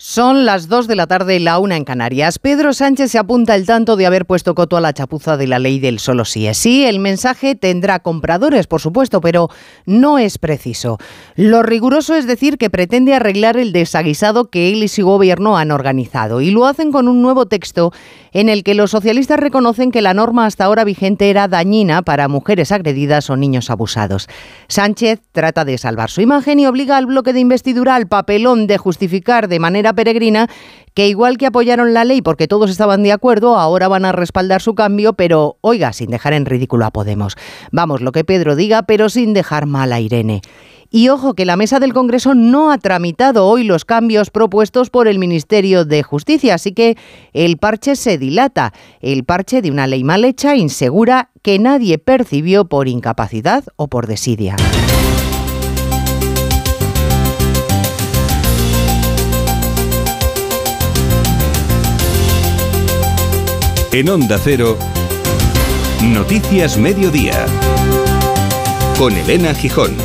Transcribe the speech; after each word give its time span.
Son 0.00 0.46
las 0.46 0.68
2 0.68 0.86
de 0.86 0.94
la 0.94 1.08
tarde 1.08 1.34
y 1.34 1.38
la 1.40 1.58
una 1.58 1.76
en 1.76 1.82
Canarias. 1.82 2.38
Pedro 2.38 2.72
Sánchez 2.72 3.10
se 3.10 3.18
apunta 3.18 3.56
el 3.56 3.66
tanto 3.66 3.96
de 3.96 4.06
haber 4.06 4.26
puesto 4.26 4.54
coto 4.54 4.76
a 4.76 4.80
la 4.80 4.92
chapuza 4.92 5.36
de 5.36 5.48
la 5.48 5.58
ley 5.58 5.80
del 5.80 5.98
solo 5.98 6.24
sí 6.24 6.46
es 6.46 6.56
sí. 6.56 6.84
El 6.84 7.00
mensaje 7.00 7.56
tendrá 7.56 7.98
compradores, 7.98 8.68
por 8.68 8.80
supuesto, 8.80 9.20
pero 9.20 9.48
no 9.86 10.20
es 10.20 10.38
preciso. 10.38 10.98
Lo 11.34 11.64
riguroso 11.64 12.14
es 12.14 12.28
decir 12.28 12.58
que 12.58 12.70
pretende 12.70 13.12
arreglar 13.12 13.56
el 13.56 13.72
desaguisado 13.72 14.50
que 14.50 14.70
él 14.70 14.84
y 14.84 14.88
su 14.88 15.04
gobierno 15.04 15.58
han 15.58 15.72
organizado. 15.72 16.40
Y 16.42 16.52
lo 16.52 16.66
hacen 16.66 16.92
con 16.92 17.08
un 17.08 17.20
nuevo 17.20 17.46
texto 17.46 17.92
en 18.32 18.48
el 18.48 18.62
que 18.62 18.74
los 18.74 18.92
socialistas 18.92 19.40
reconocen 19.40 19.90
que 19.90 20.00
la 20.00 20.14
norma 20.14 20.46
hasta 20.46 20.64
ahora 20.64 20.84
vigente 20.84 21.28
era 21.28 21.48
dañina 21.48 22.02
para 22.02 22.28
mujeres 22.28 22.70
agredidas 22.70 23.30
o 23.30 23.36
niños 23.36 23.68
abusados. 23.68 24.28
Sánchez 24.68 25.22
trata 25.32 25.64
de 25.64 25.76
salvar 25.76 26.08
su 26.08 26.20
imagen 26.20 26.60
y 26.60 26.68
obliga 26.68 26.96
al 26.96 27.06
bloque 27.06 27.32
de 27.32 27.40
investidura 27.40 27.96
al 27.96 28.06
papelón 28.06 28.68
de 28.68 28.78
justificar 28.78 29.48
de 29.48 29.58
manera 29.58 29.87
peregrina 29.92 30.48
que 30.94 31.08
igual 31.08 31.38
que 31.38 31.46
apoyaron 31.46 31.94
la 31.94 32.04
ley 32.04 32.22
porque 32.22 32.48
todos 32.48 32.70
estaban 32.70 33.02
de 33.02 33.12
acuerdo, 33.12 33.56
ahora 33.56 33.88
van 33.88 34.04
a 34.04 34.12
respaldar 34.12 34.60
su 34.60 34.74
cambio, 34.74 35.12
pero 35.12 35.56
oiga, 35.60 35.92
sin 35.92 36.10
dejar 36.10 36.32
en 36.32 36.44
ridículo 36.44 36.86
a 36.86 36.90
Podemos. 36.90 37.36
Vamos, 37.70 38.00
lo 38.00 38.12
que 38.12 38.24
Pedro 38.24 38.56
diga, 38.56 38.82
pero 38.82 39.08
sin 39.08 39.32
dejar 39.32 39.66
mal 39.66 39.92
a 39.92 40.00
Irene. 40.00 40.42
Y 40.90 41.10
ojo 41.10 41.34
que 41.34 41.44
la 41.44 41.56
mesa 41.56 41.80
del 41.80 41.92
Congreso 41.92 42.34
no 42.34 42.72
ha 42.72 42.78
tramitado 42.78 43.46
hoy 43.46 43.62
los 43.62 43.84
cambios 43.84 44.30
propuestos 44.30 44.88
por 44.88 45.06
el 45.06 45.18
Ministerio 45.18 45.84
de 45.84 46.02
Justicia, 46.02 46.54
así 46.54 46.72
que 46.72 46.96
el 47.34 47.58
parche 47.58 47.94
se 47.94 48.16
dilata, 48.16 48.72
el 49.00 49.24
parche 49.24 49.60
de 49.60 49.70
una 49.70 49.86
ley 49.86 50.02
mal 50.02 50.24
hecha, 50.24 50.56
insegura, 50.56 51.30
que 51.42 51.58
nadie 51.58 51.98
percibió 51.98 52.64
por 52.64 52.88
incapacidad 52.88 53.64
o 53.76 53.88
por 53.88 54.06
desidia. 54.06 54.56
En 63.90 64.06
Onda 64.10 64.38
Cero, 64.38 64.76
Noticias 66.02 66.76
Mediodía, 66.76 67.46
con 68.98 69.14
Elena 69.14 69.54
Gijón. 69.54 69.96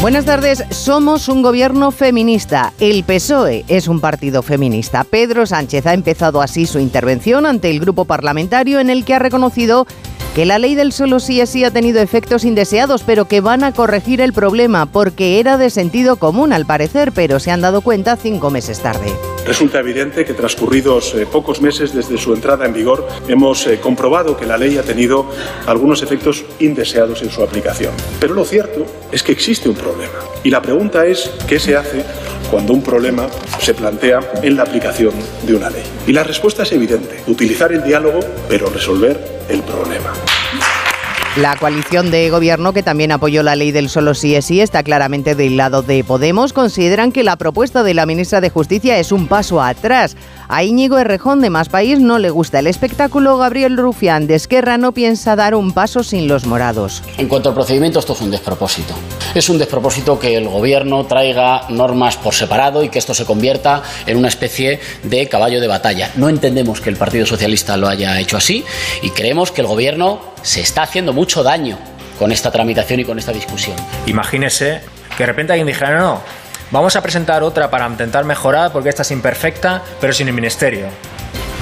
Buenas 0.00 0.26
tardes, 0.26 0.62
somos 0.70 1.28
un 1.28 1.42
gobierno 1.42 1.90
feminista. 1.90 2.72
El 2.78 3.02
PSOE 3.02 3.64
es 3.66 3.88
un 3.88 4.00
partido 4.00 4.42
feminista. 4.42 5.02
Pedro 5.02 5.44
Sánchez 5.44 5.86
ha 5.86 5.94
empezado 5.94 6.40
así 6.40 6.66
su 6.66 6.78
intervención 6.78 7.46
ante 7.46 7.68
el 7.70 7.80
grupo 7.80 8.04
parlamentario 8.04 8.78
en 8.78 8.90
el 8.90 9.04
que 9.04 9.14
ha 9.14 9.18
reconocido 9.18 9.88
que 10.34 10.44
la 10.44 10.58
ley 10.58 10.74
del 10.74 10.92
solo 10.92 11.20
sí 11.20 11.40
es 11.40 11.50
sí 11.50 11.62
ha 11.62 11.70
tenido 11.70 12.00
efectos 12.00 12.44
indeseados, 12.44 13.04
pero 13.04 13.26
que 13.26 13.40
van 13.40 13.62
a 13.62 13.72
corregir 13.72 14.20
el 14.20 14.32
problema 14.32 14.86
porque 14.86 15.38
era 15.38 15.56
de 15.56 15.70
sentido 15.70 16.16
común 16.16 16.52
al 16.52 16.66
parecer, 16.66 17.12
pero 17.12 17.38
se 17.38 17.52
han 17.52 17.60
dado 17.60 17.82
cuenta 17.82 18.16
cinco 18.16 18.50
meses 18.50 18.80
tarde. 18.80 19.12
Resulta 19.46 19.78
evidente 19.78 20.24
que 20.24 20.34
transcurridos 20.34 21.14
eh, 21.14 21.26
pocos 21.30 21.60
meses 21.60 21.94
desde 21.94 22.18
su 22.18 22.34
entrada 22.34 22.66
en 22.66 22.72
vigor 22.72 23.06
hemos 23.28 23.64
eh, 23.68 23.78
comprobado 23.78 24.36
que 24.36 24.46
la 24.46 24.58
ley 24.58 24.76
ha 24.76 24.82
tenido 24.82 25.26
algunos 25.66 26.02
efectos 26.02 26.44
indeseados 26.58 27.22
en 27.22 27.30
su 27.30 27.42
aplicación. 27.42 27.92
Pero 28.18 28.34
lo 28.34 28.44
cierto 28.44 28.86
es 29.12 29.22
que 29.22 29.32
existe 29.32 29.68
un 29.68 29.76
problema. 29.76 30.14
Y 30.42 30.50
la 30.50 30.60
pregunta 30.60 31.06
es, 31.06 31.30
¿qué 31.46 31.60
se 31.60 31.76
hace 31.76 32.04
cuando 32.50 32.72
un 32.72 32.82
problema 32.82 33.26
se 33.58 33.74
plantea 33.74 34.20
en 34.42 34.56
la 34.56 34.62
aplicación 34.62 35.12
de 35.42 35.54
una 35.54 35.70
ley? 35.70 35.82
Y 36.06 36.12
la 36.12 36.24
respuesta 36.24 36.62
es 36.62 36.72
evidente, 36.72 37.22
utilizar 37.26 37.72
el 37.72 37.82
diálogo, 37.82 38.20
pero 38.48 38.68
resolver 38.68 39.42
el 39.48 39.62
problema. 39.62 40.12
La 41.36 41.56
coalición 41.56 42.12
de 42.12 42.30
gobierno 42.30 42.72
que 42.72 42.84
también 42.84 43.10
apoyó 43.10 43.42
la 43.42 43.56
ley 43.56 43.72
del 43.72 43.88
solo 43.88 44.14
sí 44.14 44.36
es 44.36 44.44
sí 44.44 44.60
está 44.60 44.84
claramente 44.84 45.34
del 45.34 45.56
lado 45.56 45.82
de 45.82 46.04
Podemos. 46.04 46.52
Consideran 46.52 47.10
que 47.10 47.24
la 47.24 47.34
propuesta 47.34 47.82
de 47.82 47.92
la 47.92 48.06
ministra 48.06 48.40
de 48.40 48.50
Justicia 48.50 49.00
es 49.00 49.10
un 49.10 49.26
paso 49.26 49.60
atrás. 49.60 50.16
A 50.48 50.62
Íñigo 50.62 50.98
Errejón 50.98 51.40
de 51.40 51.50
Más 51.50 51.68
País 51.68 52.00
no 52.00 52.18
le 52.18 52.30
gusta 52.30 52.58
el 52.58 52.66
espectáculo. 52.66 53.38
Gabriel 53.38 53.76
Rufián 53.76 54.26
de 54.26 54.34
Esquerra 54.34 54.76
no 54.76 54.92
piensa 54.92 55.36
dar 55.36 55.54
un 55.54 55.72
paso 55.72 56.02
sin 56.02 56.28
los 56.28 56.46
morados. 56.46 57.02
En 57.16 57.28
cuanto 57.28 57.48
al 57.48 57.54
procedimiento, 57.54 57.98
esto 57.98 58.12
es 58.12 58.20
un 58.20 58.30
despropósito. 58.30 58.94
Es 59.34 59.48
un 59.48 59.58
despropósito 59.58 60.18
que 60.18 60.36
el 60.36 60.48
gobierno 60.48 61.06
traiga 61.06 61.62
normas 61.70 62.16
por 62.16 62.34
separado 62.34 62.84
y 62.84 62.90
que 62.90 62.98
esto 62.98 63.14
se 63.14 63.24
convierta 63.24 63.82
en 64.06 64.18
una 64.18 64.28
especie 64.28 64.80
de 65.02 65.28
caballo 65.28 65.60
de 65.60 65.66
batalla. 65.66 66.10
No 66.16 66.28
entendemos 66.28 66.80
que 66.80 66.90
el 66.90 66.96
Partido 66.96 67.24
Socialista 67.24 67.76
lo 67.76 67.88
haya 67.88 68.20
hecho 68.20 68.36
así 68.36 68.64
y 69.02 69.10
creemos 69.10 69.50
que 69.50 69.62
el 69.62 69.66
gobierno 69.66 70.20
se 70.42 70.60
está 70.60 70.82
haciendo 70.82 71.12
mucho 71.12 71.42
daño 71.42 71.78
con 72.18 72.32
esta 72.32 72.50
tramitación 72.50 73.00
y 73.00 73.04
con 73.04 73.18
esta 73.18 73.32
discusión. 73.32 73.76
Imagínese 74.06 74.82
que 75.16 75.22
de 75.22 75.26
repente 75.26 75.52
alguien 75.52 75.66
dijera, 75.66 75.98
no, 75.98 76.04
no, 76.04 76.20
vamos 76.70 76.96
a 76.96 77.02
presentar 77.02 77.42
otra 77.42 77.70
para 77.70 77.86
intentar 77.86 78.24
mejorar 78.24 78.72
porque 78.72 78.88
esta 78.88 79.02
es 79.02 79.10
imperfecta, 79.10 79.82
pero 80.00 80.12
sin 80.12 80.28
el 80.28 80.34
ministerio. 80.34 80.86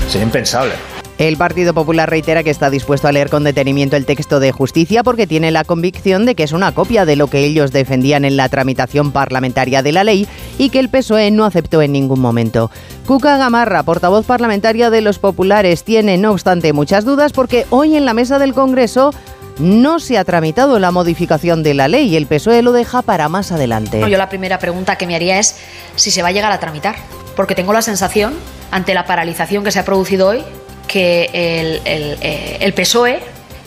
Sería 0.08 0.26
impensable. 0.26 0.74
El 1.18 1.36
Partido 1.36 1.72
Popular 1.72 2.10
reitera 2.10 2.42
que 2.42 2.50
está 2.50 2.68
dispuesto 2.68 3.06
a 3.06 3.12
leer 3.12 3.30
con 3.30 3.44
detenimiento 3.44 3.96
el 3.96 4.06
texto 4.06 4.40
de 4.40 4.50
justicia 4.50 5.04
porque 5.04 5.28
tiene 5.28 5.52
la 5.52 5.62
convicción 5.62 6.26
de 6.26 6.34
que 6.34 6.42
es 6.42 6.50
una 6.52 6.72
copia 6.72 7.04
de 7.04 7.14
lo 7.14 7.28
que 7.28 7.44
ellos 7.44 7.70
defendían 7.70 8.24
en 8.24 8.36
la 8.36 8.48
tramitación 8.48 9.12
parlamentaria 9.12 9.82
de 9.82 9.92
la 9.92 10.02
ley 10.02 10.26
y 10.58 10.70
que 10.70 10.80
el 10.80 10.88
PSOE 10.88 11.30
no 11.30 11.44
aceptó 11.44 11.80
en 11.80 11.92
ningún 11.92 12.18
momento. 12.18 12.72
Cuca 13.06 13.36
Gamarra, 13.36 13.84
portavoz 13.84 14.26
parlamentaria 14.26 14.90
de 14.90 15.00
los 15.00 15.20
populares, 15.20 15.84
tiene 15.84 16.16
no 16.18 16.32
obstante 16.32 16.72
muchas 16.72 17.04
dudas 17.04 17.32
porque 17.32 17.66
hoy 17.70 17.94
en 17.94 18.04
la 18.04 18.14
mesa 18.14 18.40
del 18.40 18.54
Congreso 18.54 19.14
no 19.62 20.00
se 20.00 20.18
ha 20.18 20.24
tramitado 20.24 20.78
la 20.78 20.90
modificación 20.90 21.62
de 21.62 21.74
la 21.74 21.88
ley 21.88 22.08
y 22.08 22.16
el 22.16 22.26
PSOE 22.26 22.62
lo 22.62 22.72
deja 22.72 23.02
para 23.02 23.28
más 23.28 23.52
adelante. 23.52 24.00
Yo 24.00 24.18
la 24.18 24.28
primera 24.28 24.58
pregunta 24.58 24.96
que 24.96 25.06
me 25.06 25.14
haría 25.14 25.38
es 25.38 25.56
si 25.96 26.10
se 26.10 26.22
va 26.22 26.28
a 26.28 26.32
llegar 26.32 26.52
a 26.52 26.60
tramitar, 26.60 26.96
porque 27.36 27.54
tengo 27.54 27.72
la 27.72 27.82
sensación, 27.82 28.34
ante 28.70 28.94
la 28.94 29.06
paralización 29.06 29.64
que 29.64 29.70
se 29.70 29.78
ha 29.78 29.84
producido 29.84 30.28
hoy, 30.28 30.42
que 30.88 31.30
el, 31.32 31.80
eh, 31.84 32.72
PSOE 32.74 33.20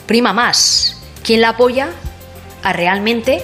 prima 0.06 0.34
más 0.34 1.02
quién 1.24 1.42
la 1.42 1.50
apoya 1.50 1.90
a 2.64 2.74
realmente 2.74 3.42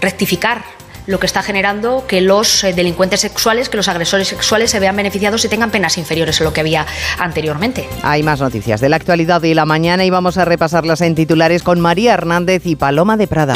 rectificar 0.00 0.62
lo 1.08 1.18
que 1.18 1.26
está 1.26 1.42
generando 1.42 2.04
que 2.06 2.20
los 2.20 2.62
eh, 2.62 2.74
delincuentes 2.74 3.20
sexuales, 3.20 3.68
que 3.68 3.78
los 3.78 3.88
agresores 3.88 4.28
sexuales 4.28 4.70
se 4.70 4.78
vean 4.78 4.94
beneficiados 4.94 5.44
y 5.44 5.48
tengan 5.48 5.70
penas 5.70 5.96
inferiores 5.98 6.40
a 6.40 6.44
lo 6.44 6.52
que 6.52 6.60
había 6.60 6.86
anteriormente. 7.18 7.88
Hay 8.02 8.22
más 8.22 8.40
noticias 8.40 8.80
de 8.80 8.90
la 8.90 8.96
actualidad 8.96 9.40
de 9.40 9.54
la 9.54 9.64
mañana 9.64 10.04
y 10.04 10.10
vamos 10.10 10.36
a 10.36 10.44
repasarlas 10.44 11.00
en 11.00 11.14
titulares 11.14 11.62
con 11.62 11.80
María 11.80 12.12
Hernández 12.12 12.66
y 12.66 12.76
Paloma 12.76 13.16
de 13.16 13.26
Prada. 13.26 13.54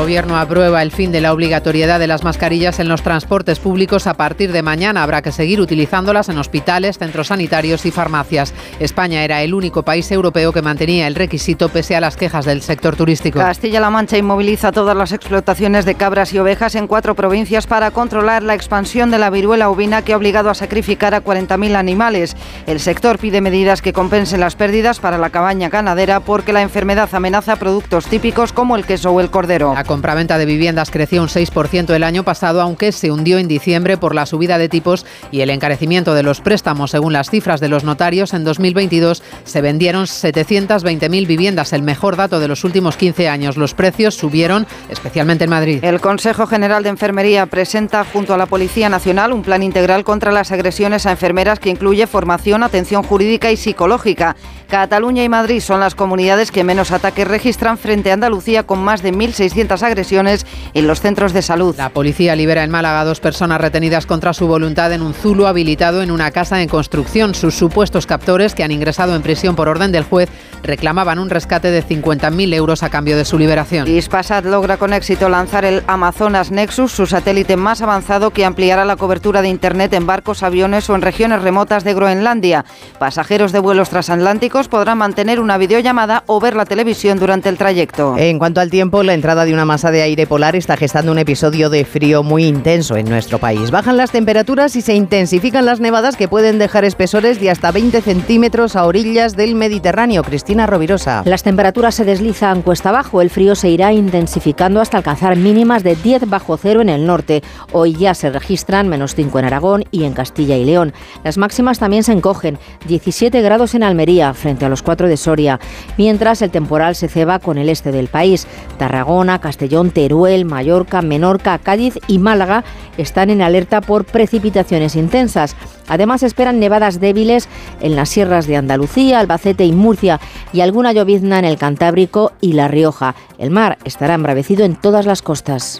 Gobierno 0.00 0.38
aprueba 0.38 0.80
el 0.80 0.92
fin 0.92 1.12
de 1.12 1.20
la 1.20 1.30
obligatoriedad 1.30 2.00
de 2.00 2.06
las 2.06 2.24
mascarillas 2.24 2.80
en 2.80 2.88
los 2.88 3.02
transportes 3.02 3.58
públicos. 3.58 4.06
A 4.06 4.14
partir 4.14 4.50
de 4.50 4.62
mañana 4.62 5.02
habrá 5.02 5.20
que 5.20 5.30
seguir 5.30 5.60
utilizándolas 5.60 6.30
en 6.30 6.38
hospitales, 6.38 6.96
centros 6.96 7.26
sanitarios 7.26 7.84
y 7.84 7.90
farmacias. 7.90 8.54
España 8.78 9.24
era 9.24 9.42
el 9.42 9.52
único 9.52 9.82
país 9.82 10.10
europeo 10.10 10.54
que 10.54 10.62
mantenía 10.62 11.06
el 11.06 11.14
requisito 11.14 11.68
pese 11.68 11.96
a 11.96 12.00
las 12.00 12.16
quejas 12.16 12.46
del 12.46 12.62
sector 12.62 12.96
turístico. 12.96 13.40
Castilla-La 13.40 13.90
Mancha 13.90 14.16
inmoviliza 14.16 14.72
todas 14.72 14.96
las 14.96 15.12
explotaciones 15.12 15.84
de 15.84 15.94
cabras 15.96 16.32
y 16.32 16.38
ovejas 16.38 16.76
en 16.76 16.86
cuatro 16.86 17.14
provincias 17.14 17.66
para 17.66 17.90
controlar 17.90 18.42
la 18.42 18.54
expansión 18.54 19.10
de 19.10 19.18
la 19.18 19.28
viruela 19.28 19.68
ovina 19.68 20.00
que 20.00 20.14
ha 20.14 20.16
obligado 20.16 20.48
a 20.48 20.54
sacrificar 20.54 21.14
a 21.14 21.22
40.000 21.22 21.76
animales. 21.76 22.36
El 22.66 22.80
sector 22.80 23.18
pide 23.18 23.42
medidas 23.42 23.82
que 23.82 23.92
compensen 23.92 24.40
las 24.40 24.56
pérdidas 24.56 24.98
para 24.98 25.18
la 25.18 25.28
cabaña 25.28 25.68
ganadera 25.68 26.20
porque 26.20 26.54
la 26.54 26.62
enfermedad 26.62 27.10
amenaza 27.12 27.56
productos 27.56 28.06
típicos 28.06 28.54
como 28.54 28.76
el 28.76 28.86
queso 28.86 29.10
o 29.10 29.20
el 29.20 29.30
cordero. 29.30 29.74
La 29.74 29.89
compraventa 29.90 30.38
de 30.38 30.46
viviendas 30.46 30.88
creció 30.92 31.20
un 31.20 31.26
6% 31.26 31.92
el 31.92 32.04
año 32.04 32.22
pasado, 32.22 32.60
aunque 32.60 32.92
se 32.92 33.10
hundió 33.10 33.38
en 33.38 33.48
diciembre 33.48 33.96
por 33.96 34.14
la 34.14 34.24
subida 34.24 34.56
de 34.56 34.68
tipos 34.68 35.04
y 35.32 35.40
el 35.40 35.50
encarecimiento 35.50 36.14
de 36.14 36.22
los 36.22 36.40
préstamos. 36.40 36.92
Según 36.92 37.12
las 37.12 37.28
cifras 37.28 37.58
de 37.58 37.66
los 37.66 37.82
notarios, 37.82 38.32
en 38.32 38.44
2022 38.44 39.20
se 39.42 39.60
vendieron 39.60 40.04
720.000 40.04 41.26
viviendas, 41.26 41.72
el 41.72 41.82
mejor 41.82 42.14
dato 42.14 42.38
de 42.38 42.46
los 42.46 42.62
últimos 42.62 42.96
15 42.96 43.28
años. 43.28 43.56
Los 43.56 43.74
precios 43.74 44.14
subieron, 44.14 44.64
especialmente 44.90 45.42
en 45.42 45.50
Madrid. 45.50 45.82
El 45.82 46.00
Consejo 46.00 46.46
General 46.46 46.84
de 46.84 46.90
Enfermería 46.90 47.46
presenta 47.46 48.04
junto 48.04 48.32
a 48.32 48.38
la 48.38 48.46
Policía 48.46 48.88
Nacional 48.88 49.32
un 49.32 49.42
plan 49.42 49.64
integral 49.64 50.04
contra 50.04 50.30
las 50.30 50.52
agresiones 50.52 51.04
a 51.04 51.10
enfermeras 51.10 51.58
que 51.58 51.70
incluye 51.70 52.06
formación, 52.06 52.62
atención 52.62 53.02
jurídica 53.02 53.50
y 53.50 53.56
psicológica. 53.56 54.36
Cataluña 54.70 55.24
y 55.24 55.28
Madrid 55.28 55.60
son 55.60 55.80
las 55.80 55.96
comunidades 55.96 56.52
que 56.52 56.62
menos 56.62 56.92
ataques 56.92 57.26
registran 57.26 57.76
frente 57.76 58.12
a 58.12 58.14
Andalucía 58.14 58.62
con 58.62 58.78
más 58.84 59.02
de 59.02 59.12
1.600 59.12 59.79
agresiones 59.82 60.46
en 60.74 60.86
los 60.86 61.00
centros 61.00 61.32
de 61.32 61.42
salud. 61.42 61.74
La 61.76 61.90
policía 61.90 62.36
libera 62.36 62.64
en 62.64 62.70
Málaga 62.70 63.04
dos 63.04 63.20
personas 63.20 63.60
retenidas 63.60 64.06
contra 64.06 64.32
su 64.32 64.46
voluntad 64.46 64.92
en 64.92 65.02
un 65.02 65.14
zulo 65.14 65.46
habilitado 65.46 66.02
en 66.02 66.10
una 66.10 66.30
casa 66.30 66.62
en 66.62 66.68
construcción. 66.68 67.34
Sus 67.34 67.54
supuestos 67.54 68.06
captores, 68.06 68.54
que 68.54 68.64
han 68.64 68.70
ingresado 68.70 69.14
en 69.14 69.22
prisión 69.22 69.56
por 69.56 69.68
orden 69.68 69.92
del 69.92 70.04
juez, 70.04 70.28
reclamaban 70.62 71.18
un 71.18 71.30
rescate 71.30 71.70
de 71.70 71.84
50.000 71.84 72.54
euros 72.54 72.82
a 72.82 72.90
cambio 72.90 73.16
de 73.16 73.24
su 73.24 73.38
liberación. 73.38 73.88
Ispasat 73.88 74.44
logra 74.44 74.76
con 74.76 74.92
éxito 74.92 75.28
lanzar 75.28 75.64
el 75.64 75.82
Amazonas 75.86 76.50
Nexus, 76.50 76.92
su 76.92 77.06
satélite 77.06 77.56
más 77.56 77.82
avanzado 77.82 78.30
que 78.30 78.44
ampliará 78.44 78.84
la 78.84 78.96
cobertura 78.96 79.42
de 79.42 79.48
Internet 79.48 79.92
en 79.94 80.06
barcos, 80.06 80.42
aviones 80.42 80.88
o 80.90 80.94
en 80.94 81.02
regiones 81.02 81.42
remotas 81.42 81.84
de 81.84 81.94
Groenlandia. 81.94 82.64
Pasajeros 82.98 83.52
de 83.52 83.58
vuelos 83.58 83.90
transatlánticos 83.90 84.68
podrán 84.68 84.98
mantener 84.98 85.40
una 85.40 85.58
videollamada 85.58 86.24
o 86.26 86.40
ver 86.40 86.56
la 86.56 86.64
televisión 86.64 87.18
durante 87.18 87.48
el 87.48 87.56
trayecto. 87.56 88.16
En 88.18 88.38
cuanto 88.38 88.60
al 88.60 88.70
tiempo, 88.70 89.02
la 89.02 89.14
entrada 89.14 89.44
de 89.44 89.54
una 89.54 89.64
masa 89.70 89.92
de 89.92 90.02
aire 90.02 90.26
polar 90.26 90.56
está 90.56 90.76
gestando 90.76 91.12
un 91.12 91.20
episodio 91.20 91.70
de 91.70 91.84
frío 91.84 92.24
muy 92.24 92.44
intenso 92.44 92.96
en 92.96 93.08
nuestro 93.08 93.38
país. 93.38 93.70
Bajan 93.70 93.96
las 93.96 94.10
temperaturas 94.10 94.74
y 94.74 94.80
se 94.80 94.96
intensifican 94.96 95.64
las 95.64 95.78
nevadas 95.78 96.16
que 96.16 96.26
pueden 96.26 96.58
dejar 96.58 96.84
espesores 96.84 97.40
de 97.40 97.50
hasta 97.50 97.70
20 97.70 98.00
centímetros 98.00 98.74
a 98.74 98.84
orillas 98.84 99.36
del 99.36 99.54
Mediterráneo. 99.54 100.24
Cristina 100.24 100.66
Rovirosa. 100.66 101.22
Las 101.24 101.44
temperaturas 101.44 101.94
se 101.94 102.04
deslizan 102.04 102.62
cuesta 102.62 102.88
abajo. 102.88 103.22
El 103.22 103.30
frío 103.30 103.54
se 103.54 103.68
irá 103.68 103.92
intensificando 103.92 104.80
hasta 104.80 104.96
alcanzar 104.96 105.36
mínimas 105.36 105.84
de 105.84 105.94
10 105.94 106.28
bajo 106.28 106.56
cero 106.56 106.80
en 106.80 106.88
el 106.88 107.06
norte. 107.06 107.44
Hoy 107.70 107.94
ya 107.94 108.14
se 108.14 108.28
registran 108.28 108.88
menos 108.88 109.14
5 109.14 109.38
en 109.38 109.44
Aragón 109.44 109.84
y 109.92 110.02
en 110.02 110.14
Castilla 110.14 110.56
y 110.56 110.64
León. 110.64 110.92
Las 111.22 111.38
máximas 111.38 111.78
también 111.78 112.02
se 112.02 112.10
encogen. 112.10 112.58
17 112.88 113.40
grados 113.40 113.76
en 113.76 113.84
Almería 113.84 114.34
frente 114.34 114.64
a 114.64 114.68
los 114.68 114.82
4 114.82 115.06
de 115.06 115.16
Soria. 115.16 115.60
Mientras 115.96 116.42
el 116.42 116.50
temporal 116.50 116.96
se 116.96 117.06
ceba 117.06 117.38
con 117.38 117.56
el 117.56 117.68
este 117.68 117.92
del 117.92 118.08
país. 118.08 118.48
Tarragona, 118.76 119.38
Castellón, 119.50 119.90
Teruel, 119.90 120.44
Mallorca, 120.44 121.02
Menorca, 121.02 121.58
Cádiz 121.58 121.98
y 122.06 122.20
Málaga 122.20 122.62
están 122.96 123.30
en 123.30 123.42
alerta 123.42 123.80
por 123.80 124.04
precipitaciones 124.04 124.94
intensas. 124.94 125.56
Además 125.88 126.22
esperan 126.22 126.60
nevadas 126.60 127.00
débiles 127.00 127.48
en 127.80 127.96
las 127.96 128.10
sierras 128.10 128.46
de 128.46 128.56
Andalucía, 128.56 129.18
Albacete 129.18 129.64
y 129.64 129.72
Murcia 129.72 130.20
y 130.52 130.60
alguna 130.60 130.92
llovizna 130.92 131.40
en 131.40 131.46
el 131.46 131.58
Cantábrico 131.58 132.30
y 132.40 132.52
La 132.52 132.68
Rioja. 132.68 133.16
El 133.38 133.50
mar 133.50 133.76
estará 133.84 134.14
embravecido 134.14 134.64
en 134.64 134.76
todas 134.76 135.04
las 135.04 135.20
costas. 135.20 135.78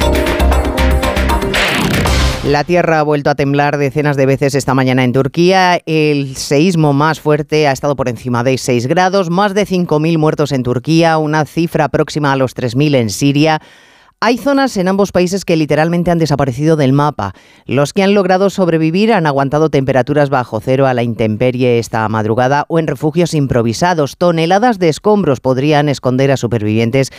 La 2.45 2.65
tierra 2.65 3.01
ha 3.01 3.03
vuelto 3.03 3.29
a 3.29 3.35
temblar 3.35 3.77
decenas 3.77 4.17
de 4.17 4.25
veces 4.25 4.55
esta 4.55 4.73
mañana 4.73 5.05
en 5.05 5.13
Turquía. 5.13 5.79
El 5.85 6.37
seísmo 6.37 6.95
más 6.95 7.21
fuerte 7.21 7.69
ha 7.69 7.73
estado 7.73 7.97
por 7.97 8.09
encima 8.09 8.43
de 8.43 8.57
6 8.57 8.87
grados, 8.87 9.29
más 9.29 9.53
de 9.53 9.67
5.000 9.67 10.17
muertos 10.17 10.53
en 10.53 10.63
Turquía, 10.63 11.19
una 11.19 11.45
cifra 11.45 11.91
próxima 11.91 12.33
a 12.33 12.37
los 12.37 12.57
3.000 12.57 12.95
en 12.97 13.11
Siria. 13.11 13.61
Hay 14.23 14.39
zonas 14.39 14.77
en 14.79 14.89
ambos 14.89 15.13
países 15.13 15.45
que 15.45 15.57
literalmente 15.57 16.11
han 16.11 16.19
desaparecido 16.19 16.77
del 16.77 16.95
mapa. 16.95 17.35
Los 17.67 17.93
que 17.93 18.03
han 18.03 18.15
logrado 18.15 18.49
sobrevivir 18.49 19.13
han 19.13 19.27
aguantado 19.27 19.69
temperaturas 19.69 20.31
bajo 20.31 20.61
cero 20.61 20.87
a 20.87 20.95
la 20.95 21.03
intemperie 21.03 21.79
esta 21.79 22.09
madrugada 22.09 22.65
o 22.69 22.79
en 22.79 22.87
refugios 22.87 23.35
improvisados. 23.35 24.17
Toneladas 24.17 24.79
de 24.79 24.89
escombros 24.89 25.41
podrían 25.41 25.91
esconder 25.91 26.31
a 26.33 26.39
supervivientes 26.39 27.13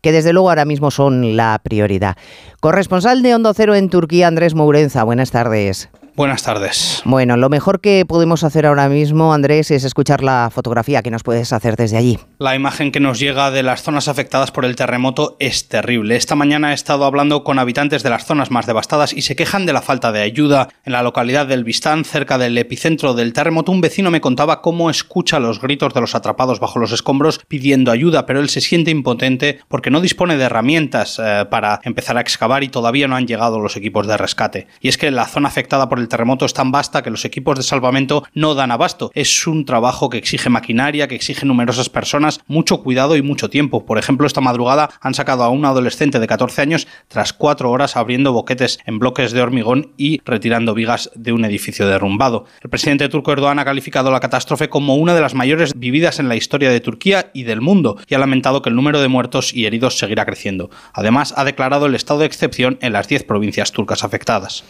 que 0.00 0.12
desde 0.12 0.32
luego 0.32 0.48
ahora 0.48 0.64
mismo 0.64 0.90
son 0.90 1.36
la 1.36 1.58
prioridad. 1.62 2.16
Corresponsal 2.60 3.22
de 3.22 3.34
Hondo 3.34 3.52
Cero 3.54 3.74
en 3.74 3.90
Turquía, 3.90 4.28
Andrés 4.28 4.54
Mourenza, 4.54 5.04
buenas 5.04 5.30
tardes. 5.30 5.90
Buenas 6.16 6.42
tardes. 6.42 7.02
Bueno, 7.04 7.36
lo 7.36 7.48
mejor 7.48 7.80
que 7.80 8.04
podemos 8.04 8.44
hacer 8.44 8.66
ahora 8.66 8.88
mismo, 8.88 9.32
Andrés, 9.32 9.70
es 9.70 9.84
escuchar 9.84 10.22
la 10.22 10.50
fotografía 10.52 11.02
que 11.02 11.10
nos 11.10 11.22
puedes 11.22 11.52
hacer 11.52 11.76
desde 11.76 11.96
allí. 11.96 12.18
La 12.38 12.54
imagen 12.54 12.92
que 12.92 13.00
nos 13.00 13.18
llega 13.18 13.50
de 13.50 13.62
las 13.62 13.82
zonas 13.82 14.08
afectadas 14.08 14.50
por 14.50 14.64
el 14.64 14.76
terremoto 14.76 15.36
es 15.38 15.68
terrible. 15.68 16.16
Esta 16.16 16.34
mañana 16.34 16.72
he 16.72 16.74
estado 16.74 17.04
hablando 17.04 17.44
con 17.44 17.58
habitantes 17.58 18.02
de 18.02 18.10
las 18.10 18.26
zonas 18.26 18.50
más 18.50 18.66
devastadas 18.66 19.12
y 19.12 19.22
se 19.22 19.36
quejan 19.36 19.66
de 19.66 19.72
la 19.72 19.82
falta 19.82 20.10
de 20.12 20.22
ayuda. 20.22 20.68
En 20.84 20.92
la 20.92 21.02
localidad 21.02 21.46
del 21.46 21.64
Bistán, 21.64 22.04
cerca 22.04 22.38
del 22.38 22.58
epicentro 22.58 23.14
del 23.14 23.32
terremoto, 23.32 23.70
un 23.72 23.80
vecino 23.80 24.10
me 24.10 24.20
contaba 24.20 24.62
cómo 24.62 24.90
escucha 24.90 25.38
los 25.38 25.60
gritos 25.60 25.94
de 25.94 26.00
los 26.00 26.14
atrapados 26.14 26.60
bajo 26.60 26.78
los 26.78 26.92
escombros 26.92 27.40
pidiendo 27.46 27.92
ayuda, 27.92 28.26
pero 28.26 28.40
él 28.40 28.48
se 28.48 28.60
siente 28.60 28.90
impotente 28.90 29.60
porque 29.68 29.90
no 29.90 30.00
dispone 30.00 30.36
de 30.36 30.44
herramientas 30.44 31.20
eh, 31.22 31.46
para 31.50 31.80
empezar 31.84 32.16
a 32.16 32.20
excavar 32.20 32.64
y 32.64 32.68
todavía 32.68 33.06
no 33.06 33.16
han 33.16 33.26
llegado 33.26 33.60
los 33.60 33.76
equipos 33.76 34.06
de 34.06 34.16
rescate. 34.16 34.66
Y 34.80 34.88
es 34.88 34.98
que 34.98 35.10
la 35.10 35.26
zona 35.26 35.48
afectada 35.48 35.88
por 35.88 35.99
el 36.00 36.08
terremoto 36.08 36.44
es 36.44 36.54
tan 36.54 36.72
vasta 36.72 37.02
que 37.02 37.10
los 37.10 37.24
equipos 37.24 37.56
de 37.56 37.62
salvamento 37.62 38.24
no 38.34 38.54
dan 38.54 38.70
abasto. 38.70 39.10
Es 39.14 39.46
un 39.46 39.64
trabajo 39.64 40.10
que 40.10 40.18
exige 40.18 40.50
maquinaria, 40.50 41.08
que 41.08 41.14
exige 41.14 41.46
numerosas 41.46 41.88
personas, 41.88 42.40
mucho 42.46 42.82
cuidado 42.82 43.16
y 43.16 43.22
mucho 43.22 43.50
tiempo. 43.50 43.86
Por 43.86 43.98
ejemplo, 43.98 44.26
esta 44.26 44.40
madrugada 44.40 44.90
han 45.00 45.14
sacado 45.14 45.44
a 45.44 45.48
un 45.48 45.64
adolescente 45.64 46.18
de 46.18 46.26
14 46.26 46.62
años 46.62 46.88
tras 47.08 47.32
cuatro 47.32 47.70
horas 47.70 47.96
abriendo 47.96 48.32
boquetes 48.32 48.78
en 48.86 48.98
bloques 48.98 49.32
de 49.32 49.42
hormigón 49.42 49.92
y 49.96 50.20
retirando 50.24 50.74
vigas 50.74 51.10
de 51.14 51.32
un 51.32 51.44
edificio 51.44 51.86
derrumbado. 51.86 52.44
El 52.62 52.70
presidente 52.70 53.08
turco 53.08 53.32
Erdogan 53.32 53.58
ha 53.58 53.64
calificado 53.64 54.10
la 54.10 54.20
catástrofe 54.20 54.68
como 54.68 54.96
una 54.96 55.14
de 55.14 55.20
las 55.20 55.34
mayores 55.34 55.72
vividas 55.76 56.18
en 56.18 56.28
la 56.28 56.36
historia 56.36 56.70
de 56.70 56.80
Turquía 56.80 57.30
y 57.34 57.44
del 57.44 57.60
mundo 57.60 57.98
y 58.08 58.14
ha 58.14 58.18
lamentado 58.18 58.62
que 58.62 58.70
el 58.70 58.76
número 58.76 59.00
de 59.00 59.08
muertos 59.08 59.54
y 59.54 59.66
heridos 59.66 59.98
seguirá 59.98 60.24
creciendo. 60.24 60.70
Además, 60.92 61.34
ha 61.36 61.44
declarado 61.44 61.86
el 61.86 61.94
estado 61.94 62.20
de 62.20 62.26
excepción 62.26 62.78
en 62.80 62.92
las 62.92 63.08
10 63.08 63.24
provincias 63.24 63.72
turcas 63.72 64.04
afectadas. 64.04 64.64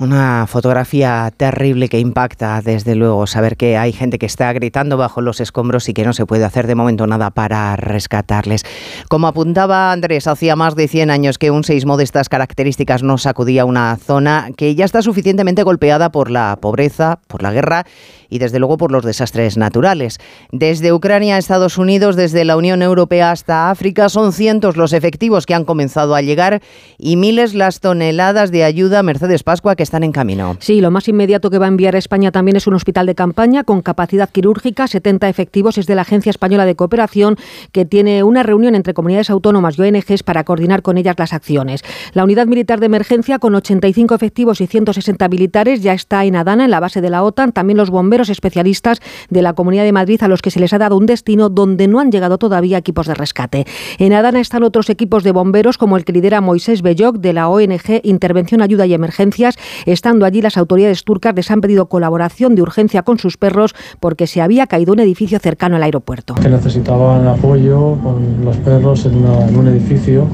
Una 0.00 0.46
fotografía 0.46 1.32
terrible 1.36 1.88
que 1.88 1.98
impacta, 1.98 2.62
desde 2.62 2.94
luego, 2.94 3.26
saber 3.26 3.56
que 3.56 3.76
hay 3.76 3.92
gente 3.92 4.20
que 4.20 4.26
está 4.26 4.52
gritando 4.52 4.96
bajo 4.96 5.20
los 5.20 5.40
escombros 5.40 5.88
y 5.88 5.92
que 5.92 6.04
no 6.04 6.12
se 6.12 6.24
puede 6.24 6.44
hacer 6.44 6.68
de 6.68 6.76
momento 6.76 7.08
nada 7.08 7.30
para 7.30 7.74
rescatarles. 7.74 8.62
Como 9.08 9.26
apuntaba 9.26 9.90
Andrés, 9.90 10.28
hacía 10.28 10.54
más 10.54 10.76
de 10.76 10.86
100 10.86 11.10
años 11.10 11.36
que 11.36 11.50
un 11.50 11.64
seismo 11.64 11.96
de 11.96 12.04
estas 12.04 12.28
características 12.28 13.02
no 13.02 13.18
sacudía 13.18 13.64
una 13.64 13.96
zona 13.96 14.50
que 14.56 14.76
ya 14.76 14.84
está 14.84 15.02
suficientemente 15.02 15.64
golpeada 15.64 16.12
por 16.12 16.30
la 16.30 16.56
pobreza, 16.60 17.18
por 17.26 17.42
la 17.42 17.50
guerra 17.50 17.84
y 18.28 18.38
desde 18.38 18.58
luego 18.58 18.76
por 18.76 18.92
los 18.92 19.04
desastres 19.04 19.56
naturales. 19.56 20.18
Desde 20.52 20.92
Ucrania 20.92 21.36
a 21.36 21.38
Estados 21.38 21.78
Unidos, 21.78 22.16
desde 22.16 22.44
la 22.44 22.56
Unión 22.56 22.82
Europea 22.82 23.30
hasta 23.30 23.70
África, 23.70 24.08
son 24.08 24.32
cientos 24.32 24.76
los 24.76 24.92
efectivos 24.92 25.46
que 25.46 25.54
han 25.54 25.64
comenzado 25.64 26.14
a 26.14 26.22
llegar 26.22 26.62
y 26.98 27.16
miles 27.16 27.54
las 27.54 27.80
toneladas 27.80 28.50
de 28.50 28.64
ayuda 28.64 29.02
Mercedes 29.02 29.42
Pascua 29.42 29.76
que 29.76 29.82
están 29.82 30.04
en 30.04 30.12
camino. 30.12 30.56
Sí, 30.60 30.80
lo 30.80 30.90
más 30.90 31.08
inmediato 31.08 31.50
que 31.50 31.58
va 31.58 31.66
a 31.66 31.68
enviar 31.68 31.94
a 31.94 31.98
España 31.98 32.32
también 32.32 32.56
es 32.56 32.66
un 32.66 32.74
hospital 32.74 33.06
de 33.06 33.14
campaña 33.14 33.64
con 33.64 33.82
capacidad 33.82 34.28
quirúrgica, 34.28 34.86
70 34.86 35.28
efectivos, 35.28 35.78
es 35.78 35.86
de 35.86 35.94
la 35.94 36.02
Agencia 36.02 36.30
Española 36.30 36.66
de 36.66 36.76
Cooperación, 36.76 37.36
que 37.72 37.84
tiene 37.84 38.22
una 38.22 38.42
reunión 38.42 38.74
entre 38.74 38.94
comunidades 38.94 39.30
autónomas 39.30 39.78
y 39.78 39.82
ONGs 39.82 40.22
para 40.22 40.44
coordinar 40.44 40.82
con 40.82 40.98
ellas 40.98 41.16
las 41.18 41.32
acciones. 41.32 41.82
La 42.12 42.24
unidad 42.24 42.46
militar 42.46 42.80
de 42.80 42.86
emergencia, 42.86 43.38
con 43.38 43.54
85 43.54 44.14
efectivos 44.14 44.60
y 44.60 44.66
160 44.66 45.28
militares, 45.28 45.82
ya 45.82 45.92
está 45.92 46.24
en 46.24 46.36
Adana, 46.36 46.64
en 46.64 46.70
la 46.70 46.80
base 46.80 47.00
de 47.00 47.10
la 47.10 47.22
OTAN. 47.22 47.52
También 47.52 47.76
los 47.76 47.90
bomberos 47.90 48.17
especialistas 48.28 49.00
de 49.30 49.42
la 49.42 49.52
Comunidad 49.52 49.84
de 49.84 49.92
Madrid, 49.92 50.20
a 50.22 50.28
los 50.28 50.42
que 50.42 50.50
se 50.50 50.58
les 50.58 50.72
ha 50.72 50.78
dado 50.78 50.96
un 50.96 51.06
destino 51.06 51.48
donde 51.48 51.86
no 51.86 52.00
han 52.00 52.10
llegado 52.10 52.38
todavía 52.38 52.78
equipos 52.78 53.06
de 53.06 53.14
rescate. 53.14 53.66
En 53.98 54.12
Adana 54.12 54.40
están 54.40 54.64
otros 54.64 54.90
equipos 54.90 55.22
de 55.22 55.30
bomberos, 55.30 55.78
como 55.78 55.96
el 55.96 56.04
que 56.04 56.12
lidera 56.12 56.40
Moisés 56.40 56.82
Belloc, 56.82 57.18
de 57.18 57.32
la 57.32 57.48
ONG 57.48 58.00
Intervención, 58.02 58.62
Ayuda 58.62 58.84
y 58.86 58.94
Emergencias, 58.94 59.56
Estando 59.86 60.26
allí, 60.26 60.42
las 60.42 60.56
autoridades 60.56 61.04
turcas 61.04 61.34
les 61.34 61.50
han 61.50 61.60
pedido 61.60 61.88
colaboración 61.88 62.54
de 62.54 62.62
urgencia 62.62 63.02
con 63.02 63.18
sus 63.18 63.36
perros 63.36 63.74
porque 64.00 64.26
se 64.26 64.40
había 64.40 64.66
caído 64.66 64.92
un 64.92 65.00
edificio 65.00 65.38
cercano 65.38 65.76
al 65.76 65.82
aeropuerto. 65.82 66.34
Que 66.34 66.48
necesitaban 66.48 67.26
apoyo 67.26 67.96
con 68.02 68.44
los 68.44 68.56
perros 68.58 69.06
en, 69.06 69.24
en 69.24 69.56
un 69.56 69.68
edificio 69.68 70.26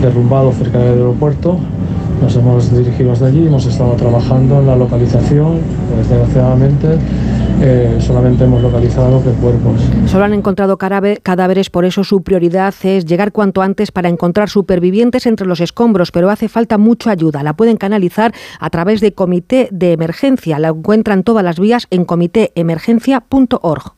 derrumbado 0.00 0.52
cerca 0.52 0.78
del 0.78 0.98
aeropuerto. 0.98 1.58
Nos 2.20 2.34
hemos 2.36 2.76
dirigido 2.76 3.12
hasta 3.12 3.26
allí, 3.26 3.46
hemos 3.46 3.66
estado 3.66 3.94
trabajando 3.94 4.60
en 4.60 4.66
la 4.66 4.76
localización, 4.76 5.60
desgraciadamente 5.98 6.98
eh, 7.60 7.98
solamente 8.00 8.44
hemos 8.44 8.62
localizado 8.62 9.22
que 9.22 9.30
cuerpos. 9.30 9.80
Solo 10.06 10.24
han 10.24 10.34
encontrado 10.34 10.76
cadáveres, 10.76 11.70
por 11.70 11.84
eso 11.84 12.04
su 12.04 12.22
prioridad 12.22 12.74
es 12.82 13.06
llegar 13.06 13.32
cuanto 13.32 13.62
antes 13.62 13.90
para 13.92 14.08
encontrar 14.08 14.50
supervivientes 14.50 15.26
entre 15.26 15.46
los 15.46 15.60
escombros, 15.60 16.10
pero 16.10 16.30
hace 16.30 16.48
falta 16.48 16.76
mucha 16.76 17.10
ayuda. 17.10 17.42
La 17.42 17.54
pueden 17.54 17.76
canalizar 17.76 18.34
a 18.60 18.70
través 18.70 19.00
de 19.00 19.12
Comité 19.12 19.68
de 19.72 19.92
Emergencia. 19.92 20.58
La 20.58 20.68
encuentran 20.68 21.22
todas 21.22 21.44
las 21.44 21.58
vías 21.58 21.86
en 21.90 22.04
comitéemergencia.org. 22.04 23.94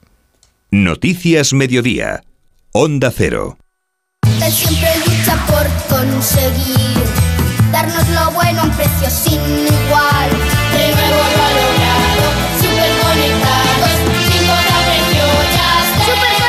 Noticias 0.70 1.52
Mediodía. 1.52 2.22
Onda 2.72 3.10
Cero. 3.10 3.58
siempre 4.50 4.88
lucha 5.04 5.36
por 5.46 5.98
conseguir 5.98 7.17
darnos 7.72 8.08
lo 8.08 8.30
bueno 8.32 8.62
a 8.62 8.64
un 8.64 8.70
precio 8.70 9.10
sin 9.10 9.40
igual. 9.40 10.30
De 10.72 10.92
nuevo 10.92 11.16
lo 11.16 11.42
ha 11.42 11.50
logrado, 11.58 12.24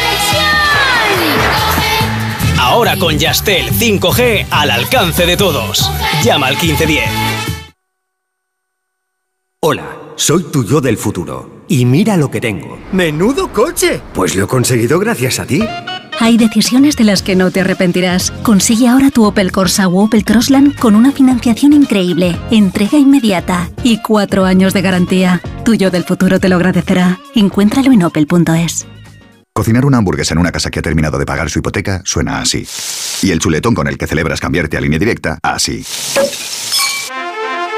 precio. 0.01 0.39
Ahora 2.59 2.97
con 2.97 3.17
Yastel 3.17 3.71
5G 3.71 4.47
al 4.51 4.71
alcance 4.71 5.25
de 5.25 5.35
todos. 5.37 5.91
Llama 6.23 6.47
al 6.47 6.53
1510. 6.55 7.09
Hola, 9.61 9.97
soy 10.15 10.43
tu 10.43 10.63
yo 10.63 10.79
del 10.79 10.97
futuro. 10.97 11.63
Y 11.67 11.85
mira 11.85 12.15
lo 12.17 12.31
que 12.31 12.39
tengo. 12.39 12.79
¡Menudo 12.91 13.51
coche! 13.51 14.01
Pues 14.13 14.35
lo 14.35 14.45
he 14.45 14.47
conseguido 14.47 14.99
gracias 14.99 15.39
a 15.39 15.45
ti. 15.45 15.61
Hay 16.21 16.37
decisiones 16.37 16.97
de 16.97 17.05
las 17.05 17.23
que 17.23 17.37
no 17.37 17.49
te 17.49 17.61
arrepentirás. 17.61 18.31
Consigue 18.43 18.89
ahora 18.89 19.09
tu 19.09 19.23
Opel 19.23 19.53
Corsa 19.53 19.87
o 19.87 20.03
Opel 20.03 20.25
Crossland 20.25 20.77
con 20.77 20.95
una 20.95 21.13
financiación 21.13 21.71
increíble, 21.71 22.37
entrega 22.51 22.97
inmediata 22.97 23.69
y 23.83 24.01
cuatro 24.01 24.43
años 24.43 24.73
de 24.73 24.81
garantía. 24.81 25.41
Tuyo 25.63 25.89
del 25.91 26.03
futuro 26.03 26.41
te 26.41 26.49
lo 26.49 26.57
agradecerá. 26.57 27.19
Encuéntralo 27.35 27.93
en 27.93 28.03
opel.es. 28.03 28.85
Cocinar 29.53 29.85
una 29.85 29.99
hamburguesa 29.99 30.33
en 30.33 30.39
una 30.39 30.51
casa 30.51 30.69
que 30.69 30.79
ha 30.79 30.81
terminado 30.81 31.17
de 31.17 31.25
pagar 31.25 31.49
su 31.49 31.59
hipoteca 31.59 32.01
suena 32.03 32.41
así. 32.41 32.67
Y 33.21 33.31
el 33.31 33.39
chuletón 33.39 33.73
con 33.73 33.87
el 33.87 33.97
que 33.97 34.05
celebras 34.05 34.41
cambiarte 34.41 34.75
a 34.75 34.81
línea 34.81 34.99
directa, 34.99 35.39
así. 35.41 35.85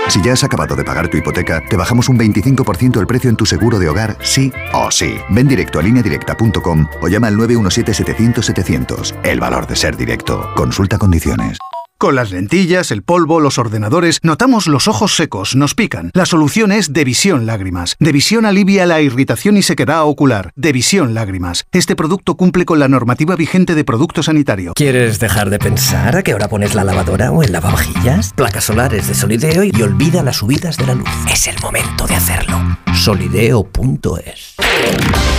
Si 0.09 0.21
ya 0.21 0.33
has 0.33 0.43
acabado 0.43 0.75
de 0.75 0.83
pagar 0.83 1.07
tu 1.07 1.17
hipoteca, 1.17 1.63
te 1.69 1.77
bajamos 1.77 2.09
un 2.09 2.17
25% 2.17 2.99
el 2.99 3.07
precio 3.07 3.29
en 3.29 3.37
tu 3.37 3.45
seguro 3.45 3.79
de 3.79 3.87
hogar, 3.89 4.17
sí 4.21 4.51
o 4.73 4.91
sí. 4.91 5.15
Ven 5.29 5.47
directo 5.47 5.79
a 5.79 5.83
lineadirecta.com 5.83 6.87
o 7.01 7.07
llama 7.07 7.27
al 7.27 7.37
917-700-700. 7.37 9.15
El 9.23 9.39
valor 9.39 9.67
de 9.67 9.75
ser 9.75 9.95
directo. 9.95 10.49
Consulta 10.55 10.97
condiciones. 10.97 11.57
Con 12.01 12.15
las 12.15 12.31
lentillas, 12.31 12.89
el 12.89 13.03
polvo, 13.03 13.39
los 13.39 13.59
ordenadores, 13.59 14.17
notamos 14.23 14.65
los 14.65 14.87
ojos 14.87 15.15
secos, 15.15 15.55
nos 15.55 15.75
pican. 15.75 16.09
La 16.15 16.25
solución 16.25 16.71
es 16.71 16.93
Devisión 16.93 17.45
Lágrimas. 17.45 17.95
Devisión 17.99 18.47
alivia 18.47 18.87
la 18.87 19.01
irritación 19.01 19.55
y 19.55 19.61
sequedad 19.61 20.01
ocular. 20.05 20.51
Devisión 20.55 21.13
Lágrimas. 21.13 21.65
Este 21.71 21.95
producto 21.95 22.35
cumple 22.37 22.65
con 22.65 22.79
la 22.79 22.87
normativa 22.87 23.35
vigente 23.35 23.75
de 23.75 23.83
producto 23.83 24.23
sanitario. 24.23 24.73
¿Quieres 24.73 25.19
dejar 25.19 25.51
de 25.51 25.59
pensar 25.59 26.15
a 26.15 26.23
qué 26.23 26.33
hora 26.33 26.47
pones 26.47 26.73
la 26.73 26.83
lavadora 26.83 27.31
o 27.31 27.43
el 27.43 27.51
lavavajillas? 27.51 28.33
Placas 28.33 28.63
solares 28.63 29.07
de 29.07 29.13
Solideo 29.13 29.63
y 29.63 29.83
olvida 29.83 30.23
las 30.23 30.37
subidas 30.37 30.77
de 30.77 30.87
la 30.87 30.95
luz. 30.95 31.07
Es 31.31 31.45
el 31.45 31.59
momento 31.61 32.07
de 32.07 32.15
hacerlo. 32.15 32.79
Solideo.es. 32.95 34.55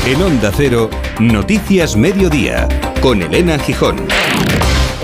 En 0.06 0.22
Onda 0.22 0.52
Cero, 0.56 0.90
Noticias 1.18 1.96
Mediodía, 1.96 2.68
con 3.00 3.20
Elena 3.20 3.58
Gijón. 3.58 3.96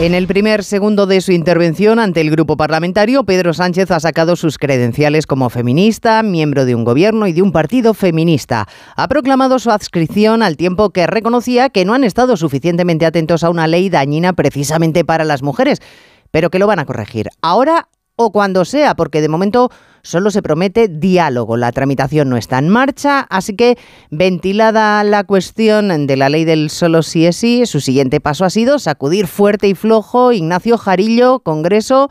En 0.00 0.14
el 0.14 0.28
primer 0.28 0.62
segundo 0.62 1.07
de 1.07 1.21
su 1.21 1.33
intervención 1.33 1.99
ante 1.99 2.21
el 2.21 2.31
grupo 2.31 2.57
parlamentario, 2.57 3.25
Pedro 3.25 3.52
Sánchez 3.52 3.90
ha 3.90 3.99
sacado 3.99 4.37
sus 4.37 4.57
credenciales 4.57 5.26
como 5.26 5.50
feminista, 5.50 6.23
miembro 6.23 6.64
de 6.64 6.76
un 6.76 6.85
gobierno 6.85 7.26
y 7.26 7.33
de 7.33 7.43
un 7.43 7.50
partido 7.50 7.95
feminista. 7.95 8.69
Ha 8.95 9.09
proclamado 9.09 9.59
su 9.59 9.73
adscripción 9.73 10.45
al 10.45 10.57
tiempo 10.57 10.90
que 10.90 11.09
reconocía 11.09 11.71
que 11.71 11.85
no 11.85 11.95
han 11.95 12.05
estado 12.05 12.37
suficientemente 12.37 13.07
atentos 13.07 13.43
a 13.43 13.50
una 13.50 13.67
ley 13.67 13.88
dañina 13.88 14.35
precisamente 14.35 15.05
para 15.05 15.25
las 15.25 15.43
mujeres, 15.43 15.81
pero 16.31 16.49
que 16.49 16.61
lo 16.61 16.69
van 16.69 16.78
a 16.78 16.87
corregir. 16.87 17.31
Ahora 17.43 17.88
o 18.21 18.33
cuando 18.33 18.65
sea, 18.65 18.97
porque 18.97 19.21
de 19.21 19.29
momento 19.29 19.71
solo 20.03 20.33
se 20.33 20.43
promete 20.43 20.89
diálogo. 20.89 21.57
La 21.57 21.71
tramitación 21.71 22.29
no 22.29 22.37
está 22.37 22.59
en 22.59 22.69
marcha, 22.69 23.21
así 23.31 23.55
que 23.55 23.79
ventilada 24.11 25.05
la 25.05 25.23
cuestión 25.23 26.07
de 26.09 26.17
la 26.17 26.29
ley 26.29 26.45
del 26.45 26.69
solo 26.69 27.03
sí 27.03 27.27
es 27.27 27.37
sí, 27.37 27.65
su 27.65 27.81
siguiente 27.81 28.21
paso 28.21 28.45
ha 28.45 28.51
sido 28.51 28.81
sacudir 28.81 29.29
fuerte 29.29 29.69
y 29.69 29.75
flojo 29.75 30.33
Ignacio 30.33 30.79
Jarillo, 30.79 31.39
Congreso, 31.39 32.11